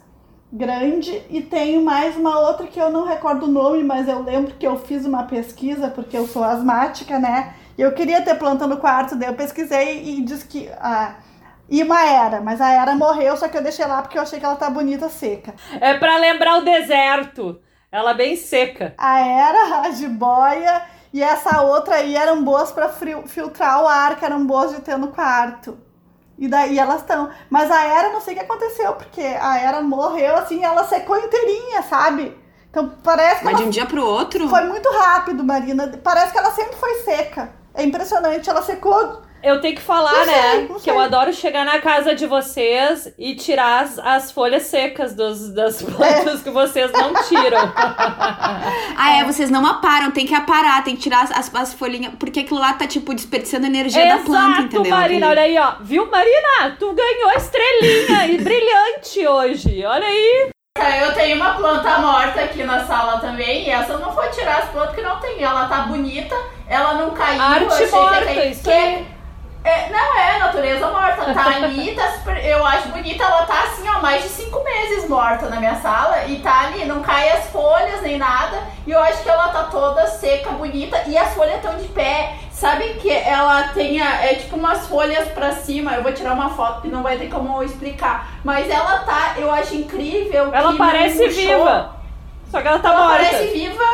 [0.53, 4.55] grande e tenho mais uma outra que eu não recordo o nome, mas eu lembro
[4.59, 7.55] que eu fiz uma pesquisa porque eu sou asmática, né?
[7.77, 11.15] E eu queria ter planta no quarto, daí eu pesquisei e diz que ah,
[11.69, 14.39] e uma era, mas a era morreu, só que eu deixei lá porque eu achei
[14.39, 15.55] que ela tá bonita seca.
[15.81, 17.61] É pra lembrar o deserto.
[17.91, 18.95] Ela bem seca.
[18.97, 24.17] A era, a jiboia e essa outra aí eram boas pra fri- filtrar o ar,
[24.17, 25.79] que eram boas de ter no quarto.
[26.39, 27.31] E daí elas estão.
[27.49, 31.17] Mas a era, não sei o que aconteceu, porque a era morreu assim, ela secou
[31.19, 32.37] inteirinha, sabe?
[32.71, 34.49] Então parece que Mas ela de um dia pro outro.
[34.49, 35.89] foi muito rápido, Marina.
[36.05, 37.51] Parece que ela sempre foi seca.
[37.77, 39.23] É impressionante, ela secou.
[39.43, 40.69] Eu tenho que falar, Não sei, né?
[40.83, 45.53] que eu adoro chegar na casa de vocês e tirar as, as folhas secas dos,
[45.55, 47.61] das plantas que vocês não tiram.
[48.99, 52.15] Ah, é, vocês não aparam, tem que aparar, tem que tirar as, as, as folhinhas,
[52.19, 54.97] porque aquilo lá tá, tipo, desperdiçando energia da planta, Exato, entendeu?
[54.97, 55.29] Marina.
[55.29, 55.75] Olha aí, ó.
[55.83, 56.77] Viu, Marina?
[56.79, 59.85] Tu ganhou estrelinha e brilhante hoje.
[59.85, 60.49] Olha aí.
[60.79, 64.27] É, Eu tenho uma planta morta aqui na sala também, e essa eu não vou
[64.31, 65.43] tirar as plantas que não tem.
[65.43, 66.35] Ela tá bonita,
[66.69, 67.41] ela não caiu.
[67.43, 68.51] Arte que morta, cair.
[68.53, 69.07] isso Que- aí.
[69.65, 71.35] é, não é, natureza morta.
[71.35, 72.45] Tá ali, tá super.
[72.45, 76.25] Eu acho bonita, ela tá assim, ó, mais de cinco meses morta na minha sala.
[76.27, 78.63] E tá ali, não cai as folhas nem nada.
[78.87, 81.03] E eu acho que ela tá toda seca, bonita.
[81.07, 82.35] E as folhas estão de pé.
[82.51, 85.93] Sabe que ela tenha, é tipo umas folhas pra cima.
[85.93, 88.29] Eu vou tirar uma foto que não vai ter como explicar.
[88.43, 90.51] Mas ela tá, eu acho incrível.
[90.55, 91.95] Ela que parece viva.
[92.51, 93.17] Só que ela tá Ela morta.
[93.25, 93.85] parece viva,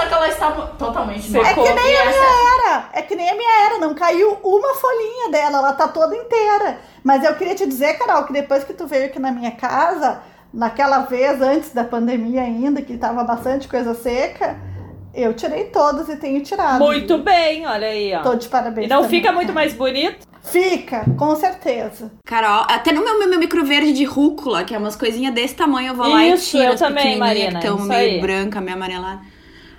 [0.00, 1.44] só que ela está mo- totalmente Secou.
[1.46, 2.88] É que nem E a essa- minha era.
[2.92, 3.78] É que nem a minha era.
[3.78, 5.58] Não caiu uma folhinha dela.
[5.58, 6.78] Ela tá toda inteira.
[7.02, 10.20] Mas eu queria te dizer, Carol, que depois que tu veio aqui na minha casa,
[10.52, 14.56] naquela vez antes da pandemia ainda, que tava bastante coisa seca,
[15.14, 16.78] eu tirei todas e tenho tirado.
[16.78, 18.22] Muito bem, olha aí, ó.
[18.22, 18.86] Tô de parabéns.
[18.86, 19.18] E não também.
[19.20, 20.26] fica muito mais bonito?
[20.42, 22.12] Fica, com certeza.
[22.24, 25.88] Carol, até no meu, meu micro verde de rúcula, que é umas coisinhas desse tamanho,
[25.88, 28.20] eu vou lá e Isso, tiro eu as também, Marina, que estão isso meio aí.
[28.20, 29.20] branca, meio amarelada.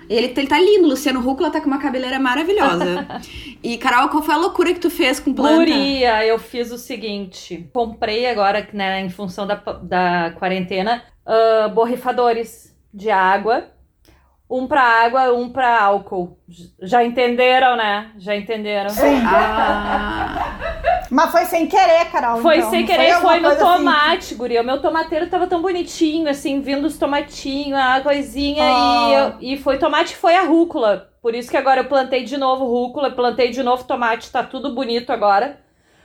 [0.08, 3.06] Ele, ele tá lindo, Luciano Huck, tá com uma cabeleira maravilhosa.
[3.62, 5.56] e, Carol, qual foi a loucura que tu fez com planta?
[5.58, 7.68] Luria, eu fiz o seguinte.
[7.72, 13.70] Comprei agora, né, em função da, da quarentena, uh, borrifadores de água.
[14.50, 16.38] Um pra água, um pra álcool.
[16.80, 18.12] Já entenderam, né?
[18.16, 18.88] Já entenderam?
[18.88, 19.20] Sim.
[19.26, 20.67] Ah,
[21.10, 22.40] Mas foi sem querer, Carol.
[22.40, 23.58] Foi então, sem querer, alguma foi no assim.
[23.58, 24.62] tomate, guria.
[24.62, 28.64] O meu tomateiro tava tão bonitinho, assim, vindo os tomatinhos, a coisinha.
[28.64, 29.36] Oh.
[29.40, 31.10] E, e foi tomate foi a rúcula.
[31.22, 34.74] Por isso que agora eu plantei de novo rúcula, plantei de novo tomate, tá tudo
[34.74, 35.60] bonito agora.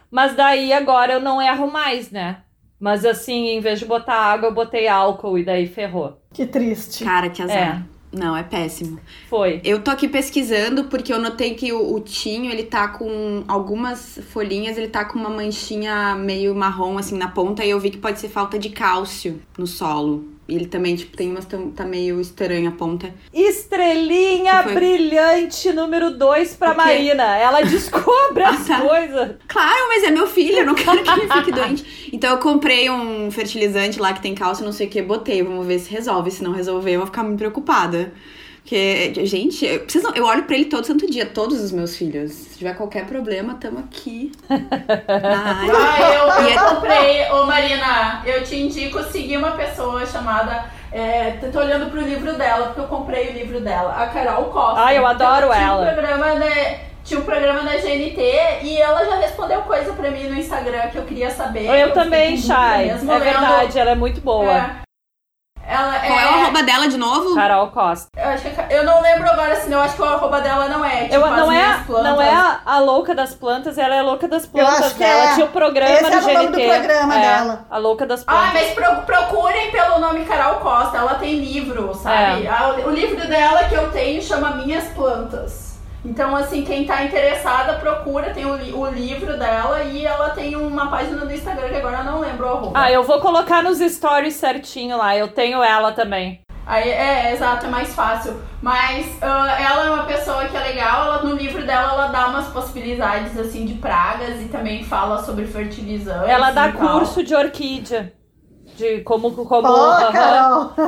[0.09, 2.37] Mas daí agora eu não erro mais, né?
[2.79, 6.21] Mas assim, em vez de botar água, eu botei álcool e daí ferrou.
[6.33, 7.03] Que triste.
[7.03, 7.83] cara, que azar.
[8.13, 8.99] Não, é péssimo.
[9.27, 9.59] Foi.
[9.63, 14.19] Eu tô aqui pesquisando porque eu notei que o, o tinho, ele tá com algumas
[14.29, 17.97] folhinhas, ele tá com uma manchinha meio marrom assim na ponta e eu vi que
[17.97, 20.32] pode ser falta de cálcio no solo.
[20.55, 23.13] Ele também, tipo, tem umas tão- tá meio estranha a ponta.
[23.33, 24.73] Estrelinha foi?
[24.73, 26.73] brilhante número 2 pra?
[26.73, 27.35] Marina.
[27.37, 28.81] Ela descobre as Ah, tá.
[28.81, 29.31] coisas.
[29.47, 32.09] Claro, mas é meu filho, eu não quero que ele fique doente.
[32.13, 35.41] Então eu comprei um fertilizante lá que tem cálcio, não sei o que, botei.
[35.41, 36.29] Vamos ver se resolve.
[36.31, 38.13] Se não resolver, eu vou ficar muito preocupada.
[38.63, 41.97] Porque, gente, eu, vocês não- eu olho pra ele todo santo dia, todos os meus
[41.97, 42.31] filhos.
[42.31, 44.31] Se tiver qualquer problema, tamo aqui.
[44.49, 50.65] Ah, eu, eu é- comprei, ô Marina, eu te indico seguir uma pessoa chamada.
[50.91, 54.79] É, tô olhando pro livro dela, porque eu comprei o livro dela, a Carol Costa.
[54.79, 55.81] Ai, eu adoro tinha ela.
[55.89, 58.21] Um programa da- tinha um programa da GNT
[58.63, 61.65] e ela já respondeu coisa pra mim no Instagram que eu queria saber.
[61.65, 62.89] Eu, fiquei também, Chay.
[62.91, 64.51] É verdade, ela é muito boa.
[64.51, 64.82] É.
[65.65, 67.35] Ela Qual é o arroba dela de novo?
[67.35, 68.09] Carol Costa.
[68.17, 70.83] Eu, acho que, eu não lembro agora, senão eu acho que o arroba dela não
[70.83, 71.03] é.
[71.05, 72.03] Tipo, Eu, as não, é, plantas.
[72.11, 74.85] não é a, a louca das plantas, ela é a louca das plantas.
[74.87, 75.03] acho que?
[75.03, 75.33] Ela é.
[75.35, 76.61] tinha o programa Esse no era o nome GNT.
[76.67, 77.65] do programa É, dela.
[77.71, 78.53] A louca das Ah, plantas.
[78.53, 82.45] mas pro- procurem pelo nome Carol Costa, ela tem livro, sabe?
[82.45, 82.49] É.
[82.49, 85.72] Ah, o- o livro dela que eu tenho chama Minhas Plantas.
[86.05, 90.55] Então, assim, quem tá interessada, procura, tem o, li- o livro dela e ela tem
[90.55, 92.71] uma página do Instagram que agora eu não lembro o arroba.
[92.79, 95.15] Ah, eu vou colocar nos stories certinho lá.
[95.15, 96.41] Eu tenho ela também.
[96.65, 98.41] Aí, é, exato, é mais fácil.
[98.61, 102.27] Mas ah, ela é uma pessoa que é legal, ela, no livro dela ela dá
[102.27, 108.13] umas possibilidades, assim, de pragas e também fala sobre fertilizantes Ela dá curso de orquídea.
[108.75, 109.31] De como.
[109.31, 109.67] como.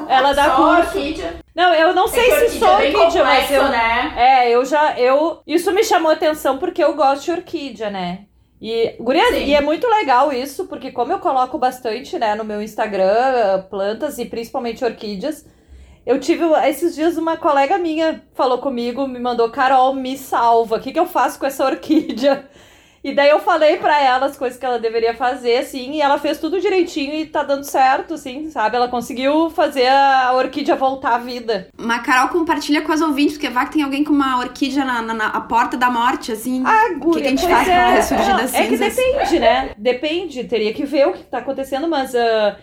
[0.07, 0.97] Ela dá Só curso.
[0.97, 1.35] orquídea.
[1.55, 3.69] Não, eu não sei é se sou orquídea é orquídea, mas complexo, eu.
[3.69, 4.13] né?
[4.17, 4.99] É, eu já.
[4.99, 8.25] Eu, isso me chamou atenção porque eu gosto de orquídea, né?
[8.61, 9.45] E, guria, Sim.
[9.45, 14.17] e é muito legal isso, porque como eu coloco bastante, né, no meu Instagram, plantas
[14.17, 15.45] e principalmente orquídeas,
[16.05, 20.79] eu tive esses dias uma colega minha falou comigo, me mandou, Carol, me salva, o
[20.79, 22.47] que, que eu faço com essa orquídea?
[23.07, 26.17] E daí eu falei pra ela as coisas que ela deveria fazer, assim, e ela
[26.17, 28.75] fez tudo direitinho e tá dando certo, assim, sabe?
[28.75, 31.67] Ela conseguiu fazer a orquídea voltar à vida.
[31.77, 35.03] Uma Carol compartilha com as ouvintes, porque vai que tem alguém com uma orquídea na,
[35.03, 36.63] na- na- a porta da morte, assim.
[36.65, 37.95] Ah, o que, que a gente faz pra é.
[37.95, 38.95] ressurgir Não, das É que cinzas?
[38.95, 39.71] depende, né?
[39.77, 42.57] Depende, teria que ver o que tá acontecendo, mas ah,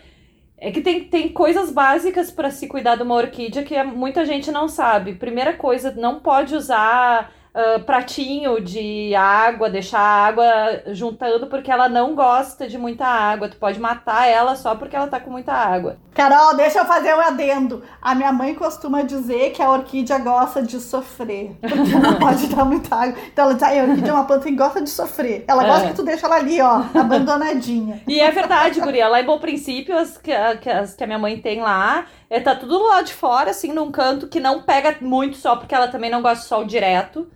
[0.59, 4.51] é que tem, tem coisas básicas pra se cuidar de uma orquídea que muita gente
[4.51, 5.15] não sabe.
[5.15, 10.47] Primeira coisa, não pode usar ah, pratinho de água, deixar a água
[10.89, 13.49] juntando porque ela não gosta de muita água.
[13.49, 15.97] Tu pode matar ela só porque ela tá com muita água.
[16.15, 17.83] Carol, deixa eu fazer um adendo.
[18.01, 21.57] A minha mãe costuma dizer que a orquídea gosta de sofrer.
[21.61, 23.19] Porque não pode dar muita água.
[23.33, 25.45] Então ela diz, "Ai, a orquídea é uma planta que gosta de sofrer.
[25.49, 25.89] Ela gosta É.
[25.91, 28.03] que tu deixa ela ali, ó, abandonadinha.
[28.07, 29.09] E é verdade, guria.
[29.09, 32.07] Lá em Bom Princípio, as que, a- que as que a minha mãe tem lá,
[32.29, 35.75] é, tá tudo lá de fora, assim, num canto que não pega muito sol, porque
[35.75, 37.27] ela também não gosta de sol direto.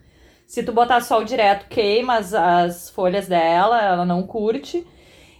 [0.46, 4.86] Se tu botar sol direto, queima as, as folhas dela, ela não curte.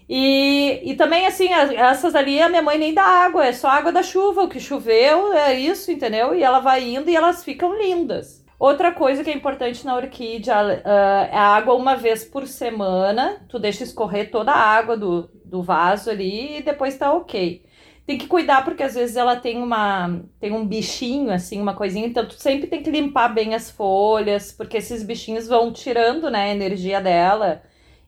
[0.08, 3.68] E, e também, assim, as- essas ali a minha mãe nem dá água, é só
[3.68, 4.42] água da chuva.
[4.44, 6.34] O que choveu é isso, entendeu?
[6.34, 8.44] E ela vai indo e elas ficam lindas.
[8.58, 13.44] Outra coisa que é importante na orquídea ah, é a água uma vez por semana.
[13.48, 17.64] Tu deixa escorrer toda a água do, do vaso ali e depois tá ok.
[18.06, 22.06] Tem que cuidar porque às vezes ela tem uma tem um bichinho assim, uma coisinha,
[22.06, 26.44] então tu sempre tem que limpar bem as folhas, porque esses bichinhos vão tirando, né,
[26.44, 27.62] a energia dela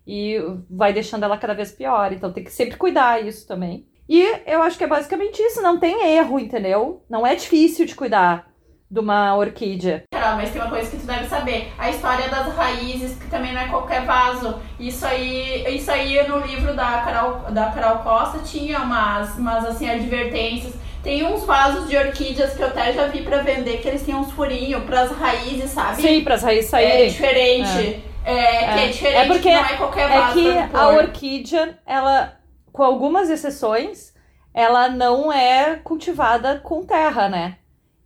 [0.07, 0.37] e
[0.71, 2.13] vai deixando ela cada vez pior.
[2.13, 3.87] Então tem que sempre cuidar isso também.
[4.09, 7.05] E eu acho que é basicamente isso, não tem erro, entendeu?
[7.11, 8.49] Não é difícil de cuidar
[8.91, 10.05] de uma orquídea.
[10.11, 11.71] Carol, mas tem uma coisa que tu deve saber.
[11.79, 14.59] A história das raízes, que também não é qualquer vaso.
[14.81, 19.89] Isso aí, isso aí no livro da Carol, da Carol Costa tinha umas, umas assim,
[19.91, 20.75] advertências.
[21.03, 24.15] Tem uns vasos de orquídeas que eu até já vi pra vender, que eles têm
[24.15, 26.01] uns furinhos pras raízes, sabe?
[26.03, 27.09] Sim, para as raízes É saírem.
[27.11, 28.03] diferente.
[28.25, 28.89] É, que é É.
[28.89, 32.33] diferente, É porque- não é qualquer É vaso que pra tu a orquídea, ela,
[32.73, 34.13] com algumas exceções,
[34.53, 37.57] ela não é cultivada com terra, né?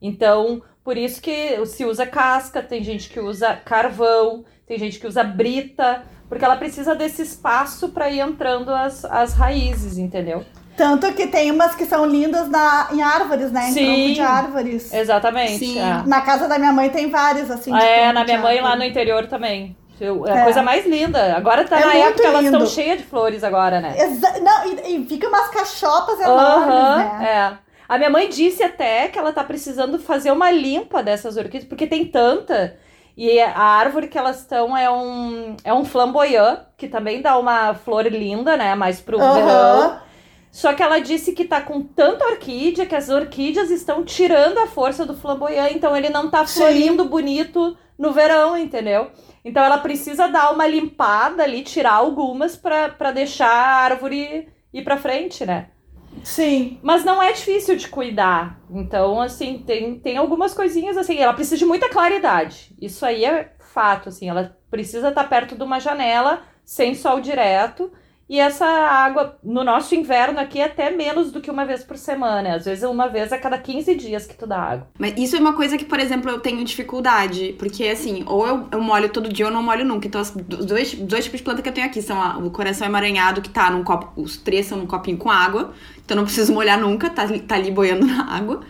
[0.01, 5.07] Então, Por isso que se usa casca, tem gente que usa carvão, tem gente que
[5.07, 10.45] usa brita, porque ela precisa desse espaço para ir entrando as, as raízes, entendeu?
[10.77, 13.68] Tanto que tem umas que são lindas na, em árvores, né?
[13.68, 13.85] Em Sim.
[13.87, 14.92] tronco de árvores.
[14.92, 15.59] Exatamente.
[15.59, 15.79] Sim.
[15.79, 16.03] é.
[16.07, 17.73] Na casa da minha mãe tem várias, assim.
[17.73, 18.88] de É, na de minha mãe lá no árvore.
[18.88, 19.77] interior também.
[20.01, 20.42] É a É.
[20.45, 21.37] coisa mais linda.
[21.37, 22.71] Agora tá É na época, elas estão lindo.
[22.73, 23.95] cheias de flores agora, né?
[23.97, 27.29] Exa- Não, e, e fica umas cachopas enormes, Aham, né?
[27.59, 27.62] é.
[27.88, 31.87] A minha mãe disse até que ela tá precisando fazer uma limpa dessas orquídeas, porque
[31.87, 32.79] tem tanta.
[33.16, 37.75] E a árvore que elas estão é um, é um flamboyant, que também dá uma
[37.75, 38.75] flor linda, né?
[38.75, 39.49] Mais pro verão.
[39.49, 40.03] Aham.
[40.51, 44.66] Só que ela disse que tá com tanta orquídea que as orquídeas estão tirando a
[44.66, 46.61] força do flamboyant, então ele não tá Sim.
[46.61, 49.11] florindo bonito no verão, entendeu?
[49.42, 54.99] Então ela precisa dar uma limpada ali, tirar algumas pra deixar a árvore ir pra
[54.99, 55.68] frente, né?
[56.25, 56.79] Sim.
[56.83, 58.59] Mas não é difícil de cuidar.
[58.70, 61.18] Então, assim, tem, tem algumas coisinhas assim.
[61.18, 62.75] Ela precisa de muita claridade.
[62.81, 64.29] Isso aí é fato, assim.
[64.29, 67.90] Ela precisa estar perto de uma janela, sem sol direto.
[68.29, 71.98] E essa água, no nosso inverno aqui, é até menos do que uma vez por
[71.98, 72.55] semana.
[72.55, 74.88] Às vezes, uma vez a cada 15 dias que tu dá água.
[74.98, 77.55] Mas isso é uma coisa que, por exemplo, eu tenho dificuldade.
[77.59, 80.07] Porque, assim, ou eu, eu molho todo dia ou não molho nunca.
[80.07, 80.31] Então, os
[80.64, 83.51] dois, dois tipos de planta que eu tenho aqui são a- o coração emaranhado, que
[83.51, 84.18] tá num copo.
[84.18, 85.75] Os três são num copinho com água.
[86.12, 88.61] Então, não preciso molhar nunca, tá, tá ali boiando na água.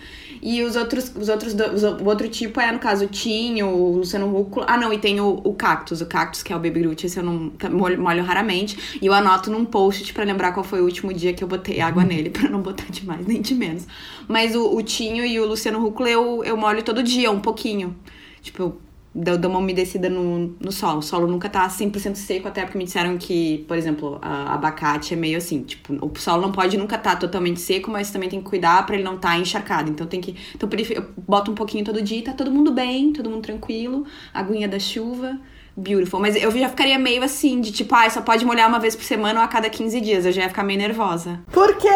[0.40, 3.96] E os outros, os outros os- o outro tipo é, no caso, o tinho, o
[3.98, 4.66] luciano rúcula.
[4.68, 6.00] Ah, não, e tem o, o cactus.
[6.00, 8.98] O cactus, que é o baby root, esse eu não tá- molho, molho raramente.
[9.02, 11.80] E eu anoto num post pra lembrar qual foi o último dia que eu botei
[11.80, 13.86] água nele, pra não botar de mais nem de menos.
[14.28, 17.96] Mas o, o tinho e o luciano rúcula eu, eu molho todo dia, um pouquinho.
[18.40, 18.78] Tipo, eu
[19.14, 20.98] dou, dou uma umedecida no, no solo.
[20.98, 25.14] O solo nunca tá 100% seco, até porque me disseram que, por exemplo, a, abacate
[25.14, 25.62] é meio assim.
[25.62, 28.94] Tipo, o solo não pode nunca estar totalmente seco, mas também tem que cuidar pra
[28.94, 29.90] ele não estar encharcado.
[29.90, 30.36] Então tem que.
[30.54, 34.06] Então eu boto um pouquinho todo dia e tá todo mundo bem, todo mundo tranquilo.
[34.32, 35.38] Aguinha da chuva.
[35.74, 36.20] Beautiful.
[36.20, 39.04] Mas eu já ficaria meio assim, de tipo, ah, só pode molhar uma vez por
[39.04, 40.26] semana ou a cada 15 dias.
[40.26, 41.40] Eu já ia ficar meio nervosa.
[41.50, 41.88] Por quê?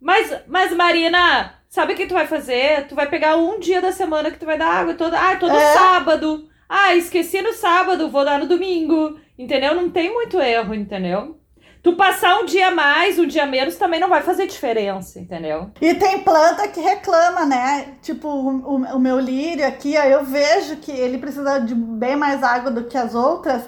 [0.00, 2.86] Mas, mas Marina, sabe o que tu vai fazer?
[2.88, 5.16] Tu vai pegar um dia da semana que tu vai dar água toda.
[5.20, 5.74] Ah, todo É.
[5.74, 6.48] sábado.
[6.68, 9.18] Ah, esqueci no sábado, vou dar no domingo.
[9.38, 9.74] Entendeu?
[9.74, 11.38] Não tem muito erro, entendeu?
[11.82, 15.70] Tu passar um dia mais, um dia menos, também não vai fazer diferença, entendeu?
[15.80, 17.94] E tem planta que reclama, né?
[18.02, 22.16] Tipo, o, o- o meu lírio aqui, ó, eu vejo que ele precisa de bem
[22.16, 23.62] mais água do que as outras.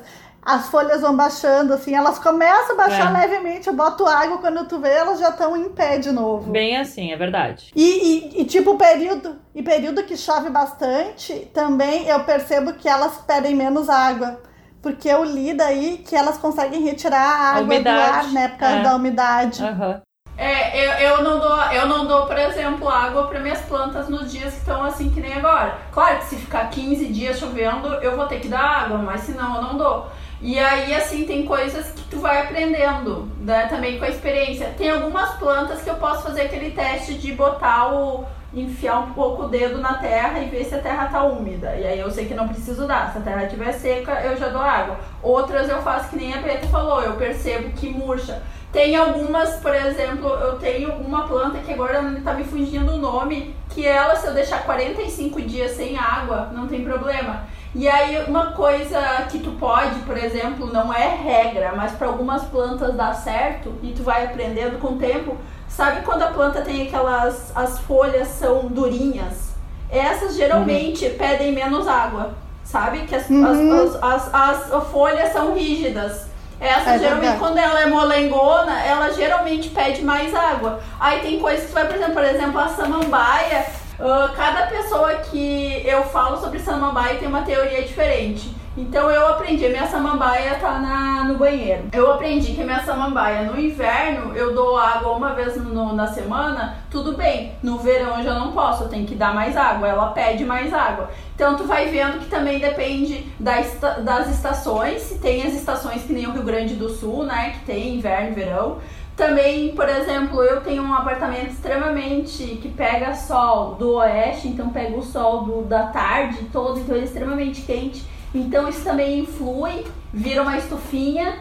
[0.48, 3.20] As folhas vão baixando, assim, elas começam a baixar É.
[3.20, 3.68] levemente.
[3.68, 6.50] Eu boto água, quando tu vê, elas já estão em pé de novo.
[6.50, 7.70] Bem assim, é verdade.
[7.76, 13.18] E, e, e, tipo, período, e período que chove bastante, também eu percebo que elas
[13.26, 14.40] pedem menos água.
[14.80, 18.48] Porque eu li daí que elas conseguem retirar a água do umidade, ar, né?
[18.48, 18.82] Por causa é.
[18.82, 19.62] da umidade.
[19.62, 20.02] Aham.
[20.38, 24.32] É, eu, eu, não dou, eu não dou, por exemplo, água para minhas plantas nos
[24.32, 25.76] dias que estão assim que nem agora.
[25.92, 29.56] Claro que se ficar 15 dias chovendo, eu vou ter que dar água, mas senão
[29.56, 30.06] eu não dou.
[30.40, 34.72] E aí, assim, tem coisas que tu vai aprendendo, né, também com a experiência.
[34.78, 38.24] Tem algumas plantas que eu posso fazer aquele teste de botar o.
[38.54, 41.74] enfiar um pouco o dedo na terra e ver se a terra tá úmida.
[41.74, 43.12] E aí eu sei que não preciso dar.
[43.12, 44.98] Se a terra estiver seca, eu já dou água.
[45.22, 48.40] Outras eu faço que nem a Preta falou, eu percebo que murcha.
[48.72, 53.54] Tem algumas, por exemplo, eu tenho uma planta que agora tá me fugindo o nome,
[53.70, 57.44] que ela, se eu deixar 45 dias sem água, não tem problema.
[57.74, 58.98] E aí, uma coisa
[59.30, 63.92] que tu pode, por exemplo, não é regra, mas para algumas plantas dá certo e
[63.92, 65.36] tu vai aprendendo com o tempo.
[65.68, 67.52] Sabe quando a planta tem aquelas.
[67.54, 69.48] as folhas são durinhas?
[69.90, 72.32] Essas geralmente pedem menos água,
[72.64, 73.00] sabe?
[73.00, 73.44] Que as, Uhum.
[73.84, 76.26] as, as, as, as folhas são rígidas.
[76.60, 77.38] Essa É geralmente, verdade.
[77.38, 80.80] quando ela é molengona, ela geralmente pede mais água.
[80.98, 83.66] Aí tem coisas que tu vai, por exemplo, por exemplo, a samambaia.
[84.00, 88.56] Ah, cada pessoa que eu falo sobre samambaia tem uma teoria diferente.
[88.76, 91.88] Então eu aprendi, a minha samambaia tá na, no banheiro.
[91.92, 96.06] Eu aprendi que a minha samambaia no inverno eu dou água uma vez no- na
[96.06, 97.54] semana, tudo bem.
[97.60, 100.72] No verão eu já não posso, eu tenho que dar mais água, ela pede mais
[100.72, 101.10] água.
[101.34, 106.02] Então tu vai vendo que também depende da esta- das estações, se tem as estações
[106.04, 108.78] que nem o Rio Grande do Sul, né, que tem inverno verão.
[109.18, 114.96] Também, por exemplo, eu tenho um apartamento extremamente que pega sol do oeste, então pega
[114.96, 118.06] o sol do, da tarde todo, então é extremamente quente.
[118.32, 121.34] Então isso também influi, vira uma estufinha.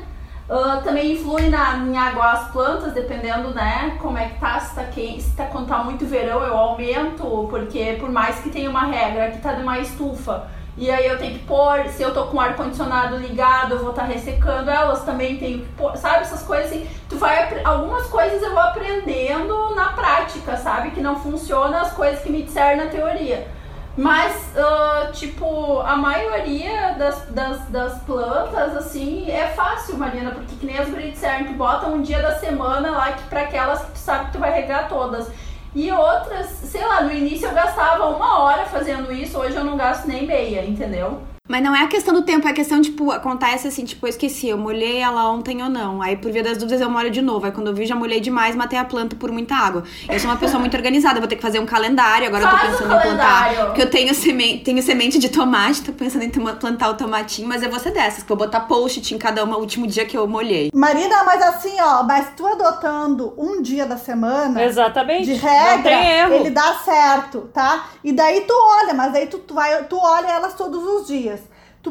[0.50, 4.74] Ah, também influi na, em água as plantas, dependendo, né, como é que tá, se
[4.74, 8.72] tá quente, se tá, quando tá muito verão eu aumento, porque por mais que tenha
[8.72, 12.14] uma regra que tá de uma estufa, e aí eu tenho que pôr, se eu
[12.14, 16.22] tô com o ar-condicionado ligado, eu vou estar ressecando elas, também tenho que pôr, sabe,
[16.22, 21.20] essas coisas assim, tu vai, algumas coisas eu vou aprendendo na prática, sabe, que não
[21.20, 23.48] funciona as coisas que me disseram na teoria.
[23.98, 30.68] Mas, uh, tipo, a maioria das, das, das plantas, assim, é fácil, Marina, porque que
[30.68, 33.94] nem as gurias disseram, tu bota um dia da semana lá que para aquelas que
[33.94, 35.28] tu sabe que tu vai regar todas.
[35.78, 39.78] E outras, sei lá, no início eu gastava uma hora fazendo isso, hoje eu não
[39.78, 41.22] gasto nem meia, entendeu?
[41.48, 44.10] Mas não é a questão do tempo, é a questão, tipo, acontece assim, tipo, eu
[44.10, 46.02] esqueci, eu molhei ela ontem ou não.
[46.02, 47.46] Aí, por via das dúvidas, eu molho de novo.
[47.46, 49.84] Aí, quando eu vi, já molhei demais, matei a planta por muita água.
[50.10, 52.28] Eu sou uma pessoa muito organizada, vou ter que fazer um calendário.
[52.28, 53.44] Agora Faz eu tô pensando um em plantar.
[53.44, 53.66] calendário.
[53.68, 57.64] Porque eu tenho semente, tenho semente de tomate, tô pensando em plantar o tomatinho, mas
[57.64, 60.06] eu vou ser dessas, que eu vou botar post-it em cada uma, o último dia
[60.06, 60.70] que eu molhei.
[60.74, 64.62] Marina, mas assim, ó, mas tu adotando um dia da semana.
[64.64, 65.26] Exatamente.
[65.26, 66.34] De Não regra, tem erro.
[66.34, 67.86] ele dá certo, tá?
[68.04, 71.37] E daí tu olha, mas daí tu, tu, vai, tu olha elas todos os dias.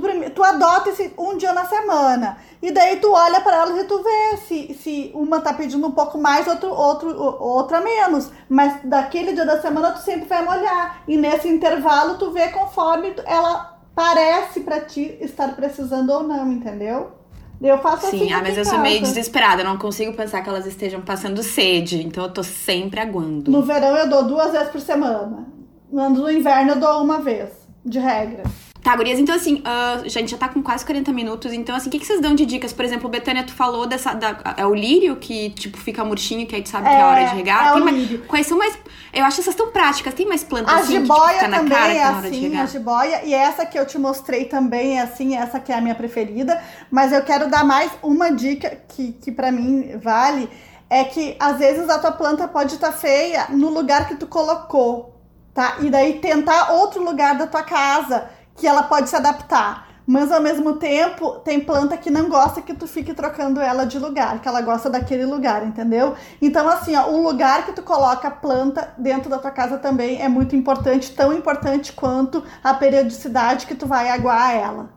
[0.01, 2.38] Tu, tu adota esse um dia na semana.
[2.62, 5.92] E daí tu olha pra elas e tu vê se, se uma tá pedindo um
[5.92, 8.30] pouco mais, outro, outro, outra menos.
[8.49, 11.03] Mas daquele dia da semana tu sempre vai molhar.
[11.07, 17.12] E nesse intervalo tu vê conforme ela parece pra ti estar precisando ou não, entendeu?
[17.61, 18.26] Eu faço assim.
[18.26, 22.03] Sim, ah, mas eu sou meio desesperada, não consigo pensar que elas estejam passando sede,
[22.03, 23.51] então eu tô sempre aguando.
[23.51, 25.47] No verão eu dou duas vezes por semana.
[25.90, 27.51] No inverno eu dou uma vez,
[27.84, 28.42] de regra.
[28.87, 31.91] Tá, gurias, então assim, a gente já tá com quase 40 minutos, então assim, o
[31.91, 32.72] que, que vocês dão de dicas?
[32.72, 34.14] Por exemplo, Betânia, tu falou dessa.
[34.14, 37.24] Da, é o lírio que, tipo, fica murchinho, que aí tu sabe que é hora
[37.24, 37.66] de regar.
[37.66, 38.24] é Tem o mais- lírio.
[38.28, 38.78] Quais são mais.
[39.12, 40.14] Eu acho essas tão práticas.
[40.14, 42.18] Tem mais plantas A assim que tipo, fica na também cara que é tá na
[42.18, 42.62] hora de assim, regar?
[42.62, 43.24] a jiboia.
[43.24, 46.62] E essa que eu te mostrei também é assim, essa que é a minha preferida.
[46.89, 50.49] Mas eu quero dar mais uma dica que, que para mim vale.
[50.89, 55.20] É que às vezes a tua planta pode estar feia no lugar que tu colocou,
[55.53, 55.78] tá?
[55.80, 59.86] E daí tentar outro lugar da tua casa que ela pode se adaptar.
[60.07, 63.98] Mas ao mesmo tempo, tem planta que não gosta que tu fique trocando ela de
[63.98, 66.14] lugar, que ela gosta daquele lugar, entendeu?
[66.40, 70.22] Então, assim, ó, o lugar que tu coloca a planta dentro da tua casa também
[70.22, 74.96] é muito importante, tão importante quanto a periodicidade que tu vai aguar ela.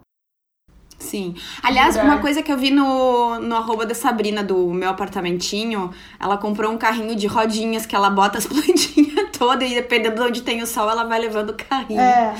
[0.99, 1.33] Sim.
[1.63, 6.37] Aliás, uma coisa que eu vi no, no arroba da Sabrina do meu apartamentinho, ela
[6.37, 9.08] comprou um carrinho de rodinhas que ela bota as plantinhas
[9.39, 12.01] todas e dependendo de onde tem o sol, ela vai levando o carrinho.
[12.01, 12.35] É.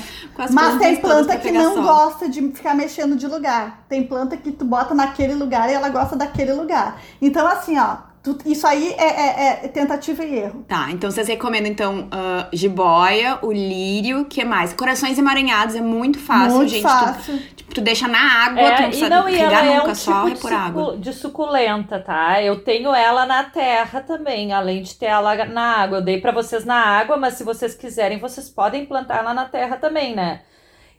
[0.52, 1.82] Mas tem planta que não sol.
[1.82, 3.82] gosta de ficar mexendo de lugar.
[3.88, 7.00] Tem planta que tu bota naquele lugar e ela gosta daquele lugar.
[7.20, 10.64] Então, assim, ó, tu- isso aí é, é- é tentativa e erro.
[10.68, 14.72] Tá, então vocês recomendam, então, ah, jiboia, o lírio, o que mais?
[14.72, 16.82] Corações emaranhados é muito fácil, muito gente.
[16.82, 17.38] fácil.
[17.38, 19.76] Tu, tipo, tu deixa na água, tu não É, e precisa não, e ela é
[19.78, 20.96] nunca, um só tipo de, repor água.
[20.98, 22.42] de suculenta, tá?
[22.42, 25.98] Eu tenho ela na terra também, além de ter ela na água.
[25.98, 29.44] Eu dei pra vocês na água, mas se vocês quiserem, vocês podem plantar ela na
[29.46, 30.42] terra também, né?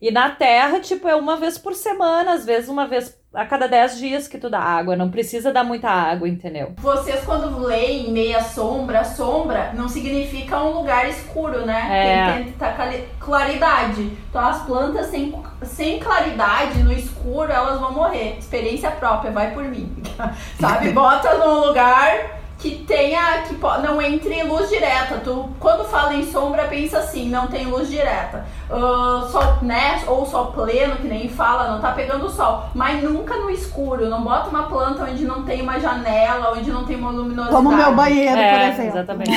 [0.02, 3.68] E na terra, tipo, é uma vez por semana, às vezes uma vez a cada
[3.68, 4.96] 10 dias que tu dá água.
[4.96, 6.74] Não precisa dar muita água, entendeu?
[6.78, 11.88] Vocês, quando leem meia sombra, sombra não significa um lugar escuro, né?
[11.90, 12.34] É.
[12.34, 14.02] Tem que ter cali- claridade.
[14.30, 18.38] Então, as plantas sem, sem claridade no escuro, elas vão morrer.
[18.38, 19.96] Experiência própria, vai por mim.
[20.60, 20.92] Sabe?
[20.92, 25.20] Bota num lugar que tenha, que não entre luz direta.
[25.24, 28.46] Tu, quando fala em sombra, pensa assim, não tem luz direta.
[28.70, 30.04] Ah, sol, né?
[30.06, 32.66] Ou sol pleno, que nem fala, não tá pegando sol.
[32.76, 34.08] Mas nunca no escuro.
[34.08, 37.56] Não bota uma planta onde não tem uma janela, onde não tem uma luminosidade.
[37.56, 38.98] Como o meu banheiro, É, por exemplo.
[39.00, 39.32] exatamente.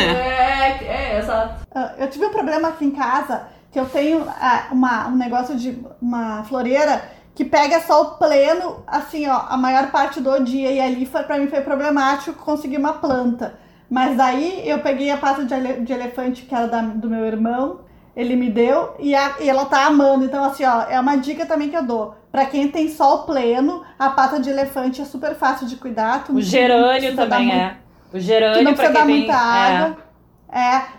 [0.00, 1.66] É, é, exato.
[1.74, 5.56] Ah, Eu tive um problema aqui em casa, que eu tenho ah, uma, um negócio
[5.56, 7.02] de uma floreira
[7.36, 10.72] que pega sol pleno, assim, ó, a maior parte do dia.
[10.72, 13.54] E ali foi, pra mim foi problemático conseguir uma planta.
[13.88, 17.24] Mas daí eu peguei a pata de, ele- de elefante que era da- do meu
[17.24, 17.80] irmão,
[18.16, 20.24] ele me deu e, a- e ela tá amando.
[20.24, 22.14] Então, assim, ó, é uma dica também que eu dou.
[22.32, 26.24] Pra quem tem sol pleno, a pata de elefante é super fácil de cuidar.
[26.24, 27.76] Tu O não gerânio também muito- é.
[28.08, 29.36] O Tu gerânio, não pra precisa quem dar muita é.
[29.76, 29.96] água.
[30.00, 30.05] É,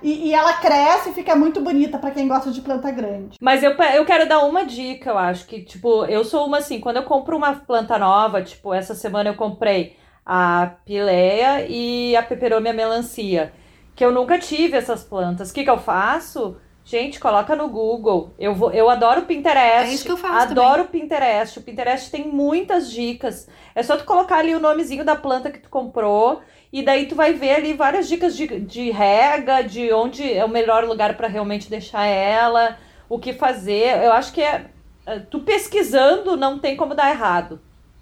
[0.04, 3.38] e, e ela cresce e fica muito bonita pra quem gosta de planta grande.
[3.42, 6.80] Mas eu, eu quero dar uma dica, eu acho que, tipo, eu sou uma assim,
[6.80, 12.22] quando eu compro uma planta nova, tipo, essa semana eu comprei a pileia e a
[12.22, 13.54] peperomia melancia,
[13.96, 15.50] que eu nunca tive essas plantas.
[15.50, 16.58] O que que eu faço?
[16.88, 18.34] Gente, coloca no Google.
[18.40, 19.90] Eu, vou, eu adoro o Pinterest.
[19.90, 21.60] É isso que eu faço Adoro o Pinterest.
[21.60, 23.50] O Pinterest tem muitas dicas.
[23.76, 26.42] É só tu colocar ali o nomezinho da planta que tu comprou
[26.72, 30.50] e daí tu vai ver ali várias dicas de, de rega, de onde é o
[30.50, 32.78] melhor lugar para realmente deixar ela,
[33.10, 34.04] o que fazer.
[34.04, 34.66] Eu acho que é,
[35.06, 37.60] é, tu pesquisando não tem como dar errado.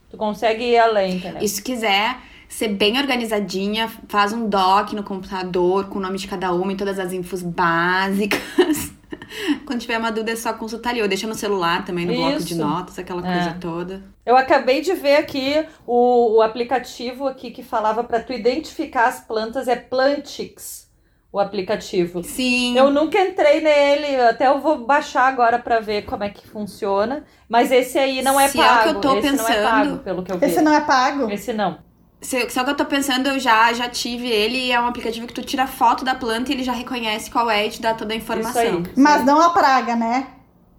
[0.09, 1.41] Tu consegue ir além, entendeu?
[1.41, 2.17] E se quiser
[2.49, 6.77] ser bem organizadinha, faz um doc no computador com o nome de cada uma e
[6.77, 8.93] todas as infos básicas.
[9.65, 11.01] Quando tiver uma dúvida é só consultar ali.
[11.01, 12.61] Ou deixa no celular também, no bloco de Isso.
[12.61, 13.33] notas, aquela É.
[13.33, 14.03] coisa toda.
[14.25, 19.19] Eu acabei de ver aqui o, o aplicativo aqui que falava para tu identificar as
[19.19, 20.85] plantas é Plantix.
[21.31, 22.23] o aplicativo.
[22.23, 22.77] Sim.
[22.77, 27.25] Eu nunca entrei nele, até eu vou baixar agora pra ver como é que funciona.
[27.49, 28.81] Mas esse aí não é Se é o pago.
[28.83, 29.69] que eu tô esse não é pensando.
[29.69, 30.45] pago, pelo que eu vi.
[30.45, 31.29] Esse não é pago?
[31.29, 31.79] Esse não.
[32.21, 35.27] Se- Só que eu tô pensando, eu já, já tive ele e é um aplicativo
[35.27, 37.93] que tu tira foto da planta e ele já reconhece qual é e te dá
[37.93, 38.63] toda a informação.
[38.63, 38.81] Isso aí.
[38.83, 39.25] isso Mas aí.
[39.25, 40.27] não a praga, né?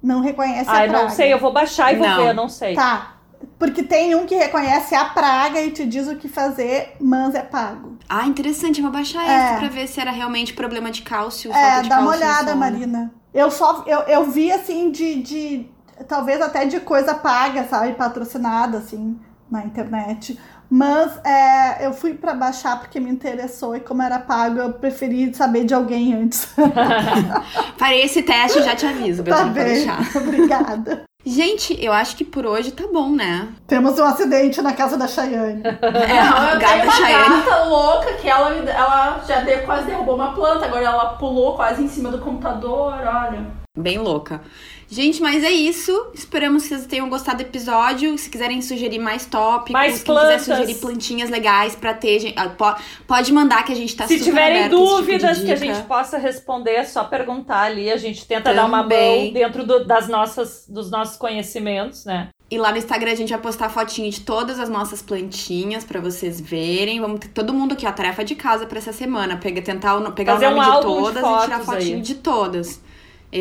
[0.03, 1.05] Não reconhece Ah, a eu praga.
[1.05, 2.17] não sei, eu vou baixar e vou Não.
[2.17, 2.75] ver, eu não sei.
[2.75, 3.13] Tá.
[3.59, 7.43] Porque tem um que reconhece a praga e te diz o que fazer, mas é
[7.43, 7.97] pago.
[8.09, 9.51] Ah, interessante, eu vou baixar É.
[9.51, 11.53] esse pra ver se era realmente problema de cálcio.
[11.53, 12.55] É, de dá uma cálcio no olhada.
[12.55, 13.15] Marina.
[13.33, 15.67] Eu só eu, eu vi assim de, de
[16.09, 19.19] talvez até de coisa paga, sabe, patrocinada assim
[19.51, 20.39] na internet.
[20.69, 25.33] Mas é, eu fui pra baixar porque me interessou e como era pago, eu preferi
[25.35, 26.49] saber de alguém antes.
[27.79, 29.65] Farei esse teste e já te aviso, tá bem.
[29.65, 30.01] deixar.
[30.17, 31.05] Obrigada.
[31.29, 33.49] Gente, eu acho que por hoje tá bom, né?
[33.67, 35.61] Temos um acidente na casa da Chayane.
[35.83, 37.37] É, Não, eu gata tenho uma Chayane.
[37.45, 41.83] gata louca que ela, ela já de- quase derrubou uma planta, agora ela pulou quase
[41.83, 43.45] em cima do computador, olha.
[43.77, 44.41] Bem louca.
[44.89, 45.93] Gente, mas é isso.
[46.15, 48.17] Esperamos que vocês tenham gostado do episódio.
[48.17, 52.49] Se quiserem sugerir mais tópicos, Mais quem quiser sugerir plantinhas legais pra ter, gente, ah,
[52.49, 52.77] po-
[53.07, 56.71] pode mandar que a gente tá Se tiverem tipo dúvidas que a gente possa responder,
[56.73, 57.91] é só perguntar ali.
[57.91, 59.25] A gente tenta dar uma Também.
[59.25, 62.29] mão dentro do- das nossas, dos nossos conhecimentos, né?
[62.49, 66.01] E lá no Instagram a gente vai postar fotinho de todas as nossas plantinhas pra
[66.01, 67.01] vocês verem.
[67.01, 69.37] Vamos ter todo mundo aqui, ó, tarefa de casa pra essa semana.
[69.37, 72.03] Pega, tentar pegar Fazer o nome um de álbum de todas e tirar fotinho aí.
[72.03, 72.81] de todas.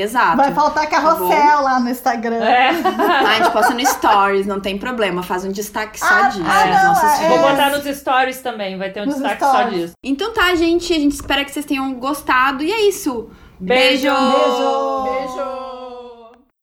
[0.01, 0.37] Exato.
[0.37, 2.43] Vai faltar carrossel lá no Instagram.
[2.43, 2.71] É.
[3.25, 5.23] Ah, a gente posta no Stories, não tem problema.
[5.23, 6.43] Faz um destaque só Ah, disso.
[6.45, 7.51] ah, não, é- Vou fotos.
[7.51, 9.79] botar nos stories também, vai ter um Nos destaque só stories.
[9.81, 9.93] disso.
[10.03, 10.93] Então tá, gente.
[10.93, 12.63] A gente espera que vocês tenham gostado.
[12.63, 13.29] E é isso.
[13.59, 14.09] Beijo!
[14.11, 15.64] Beijo!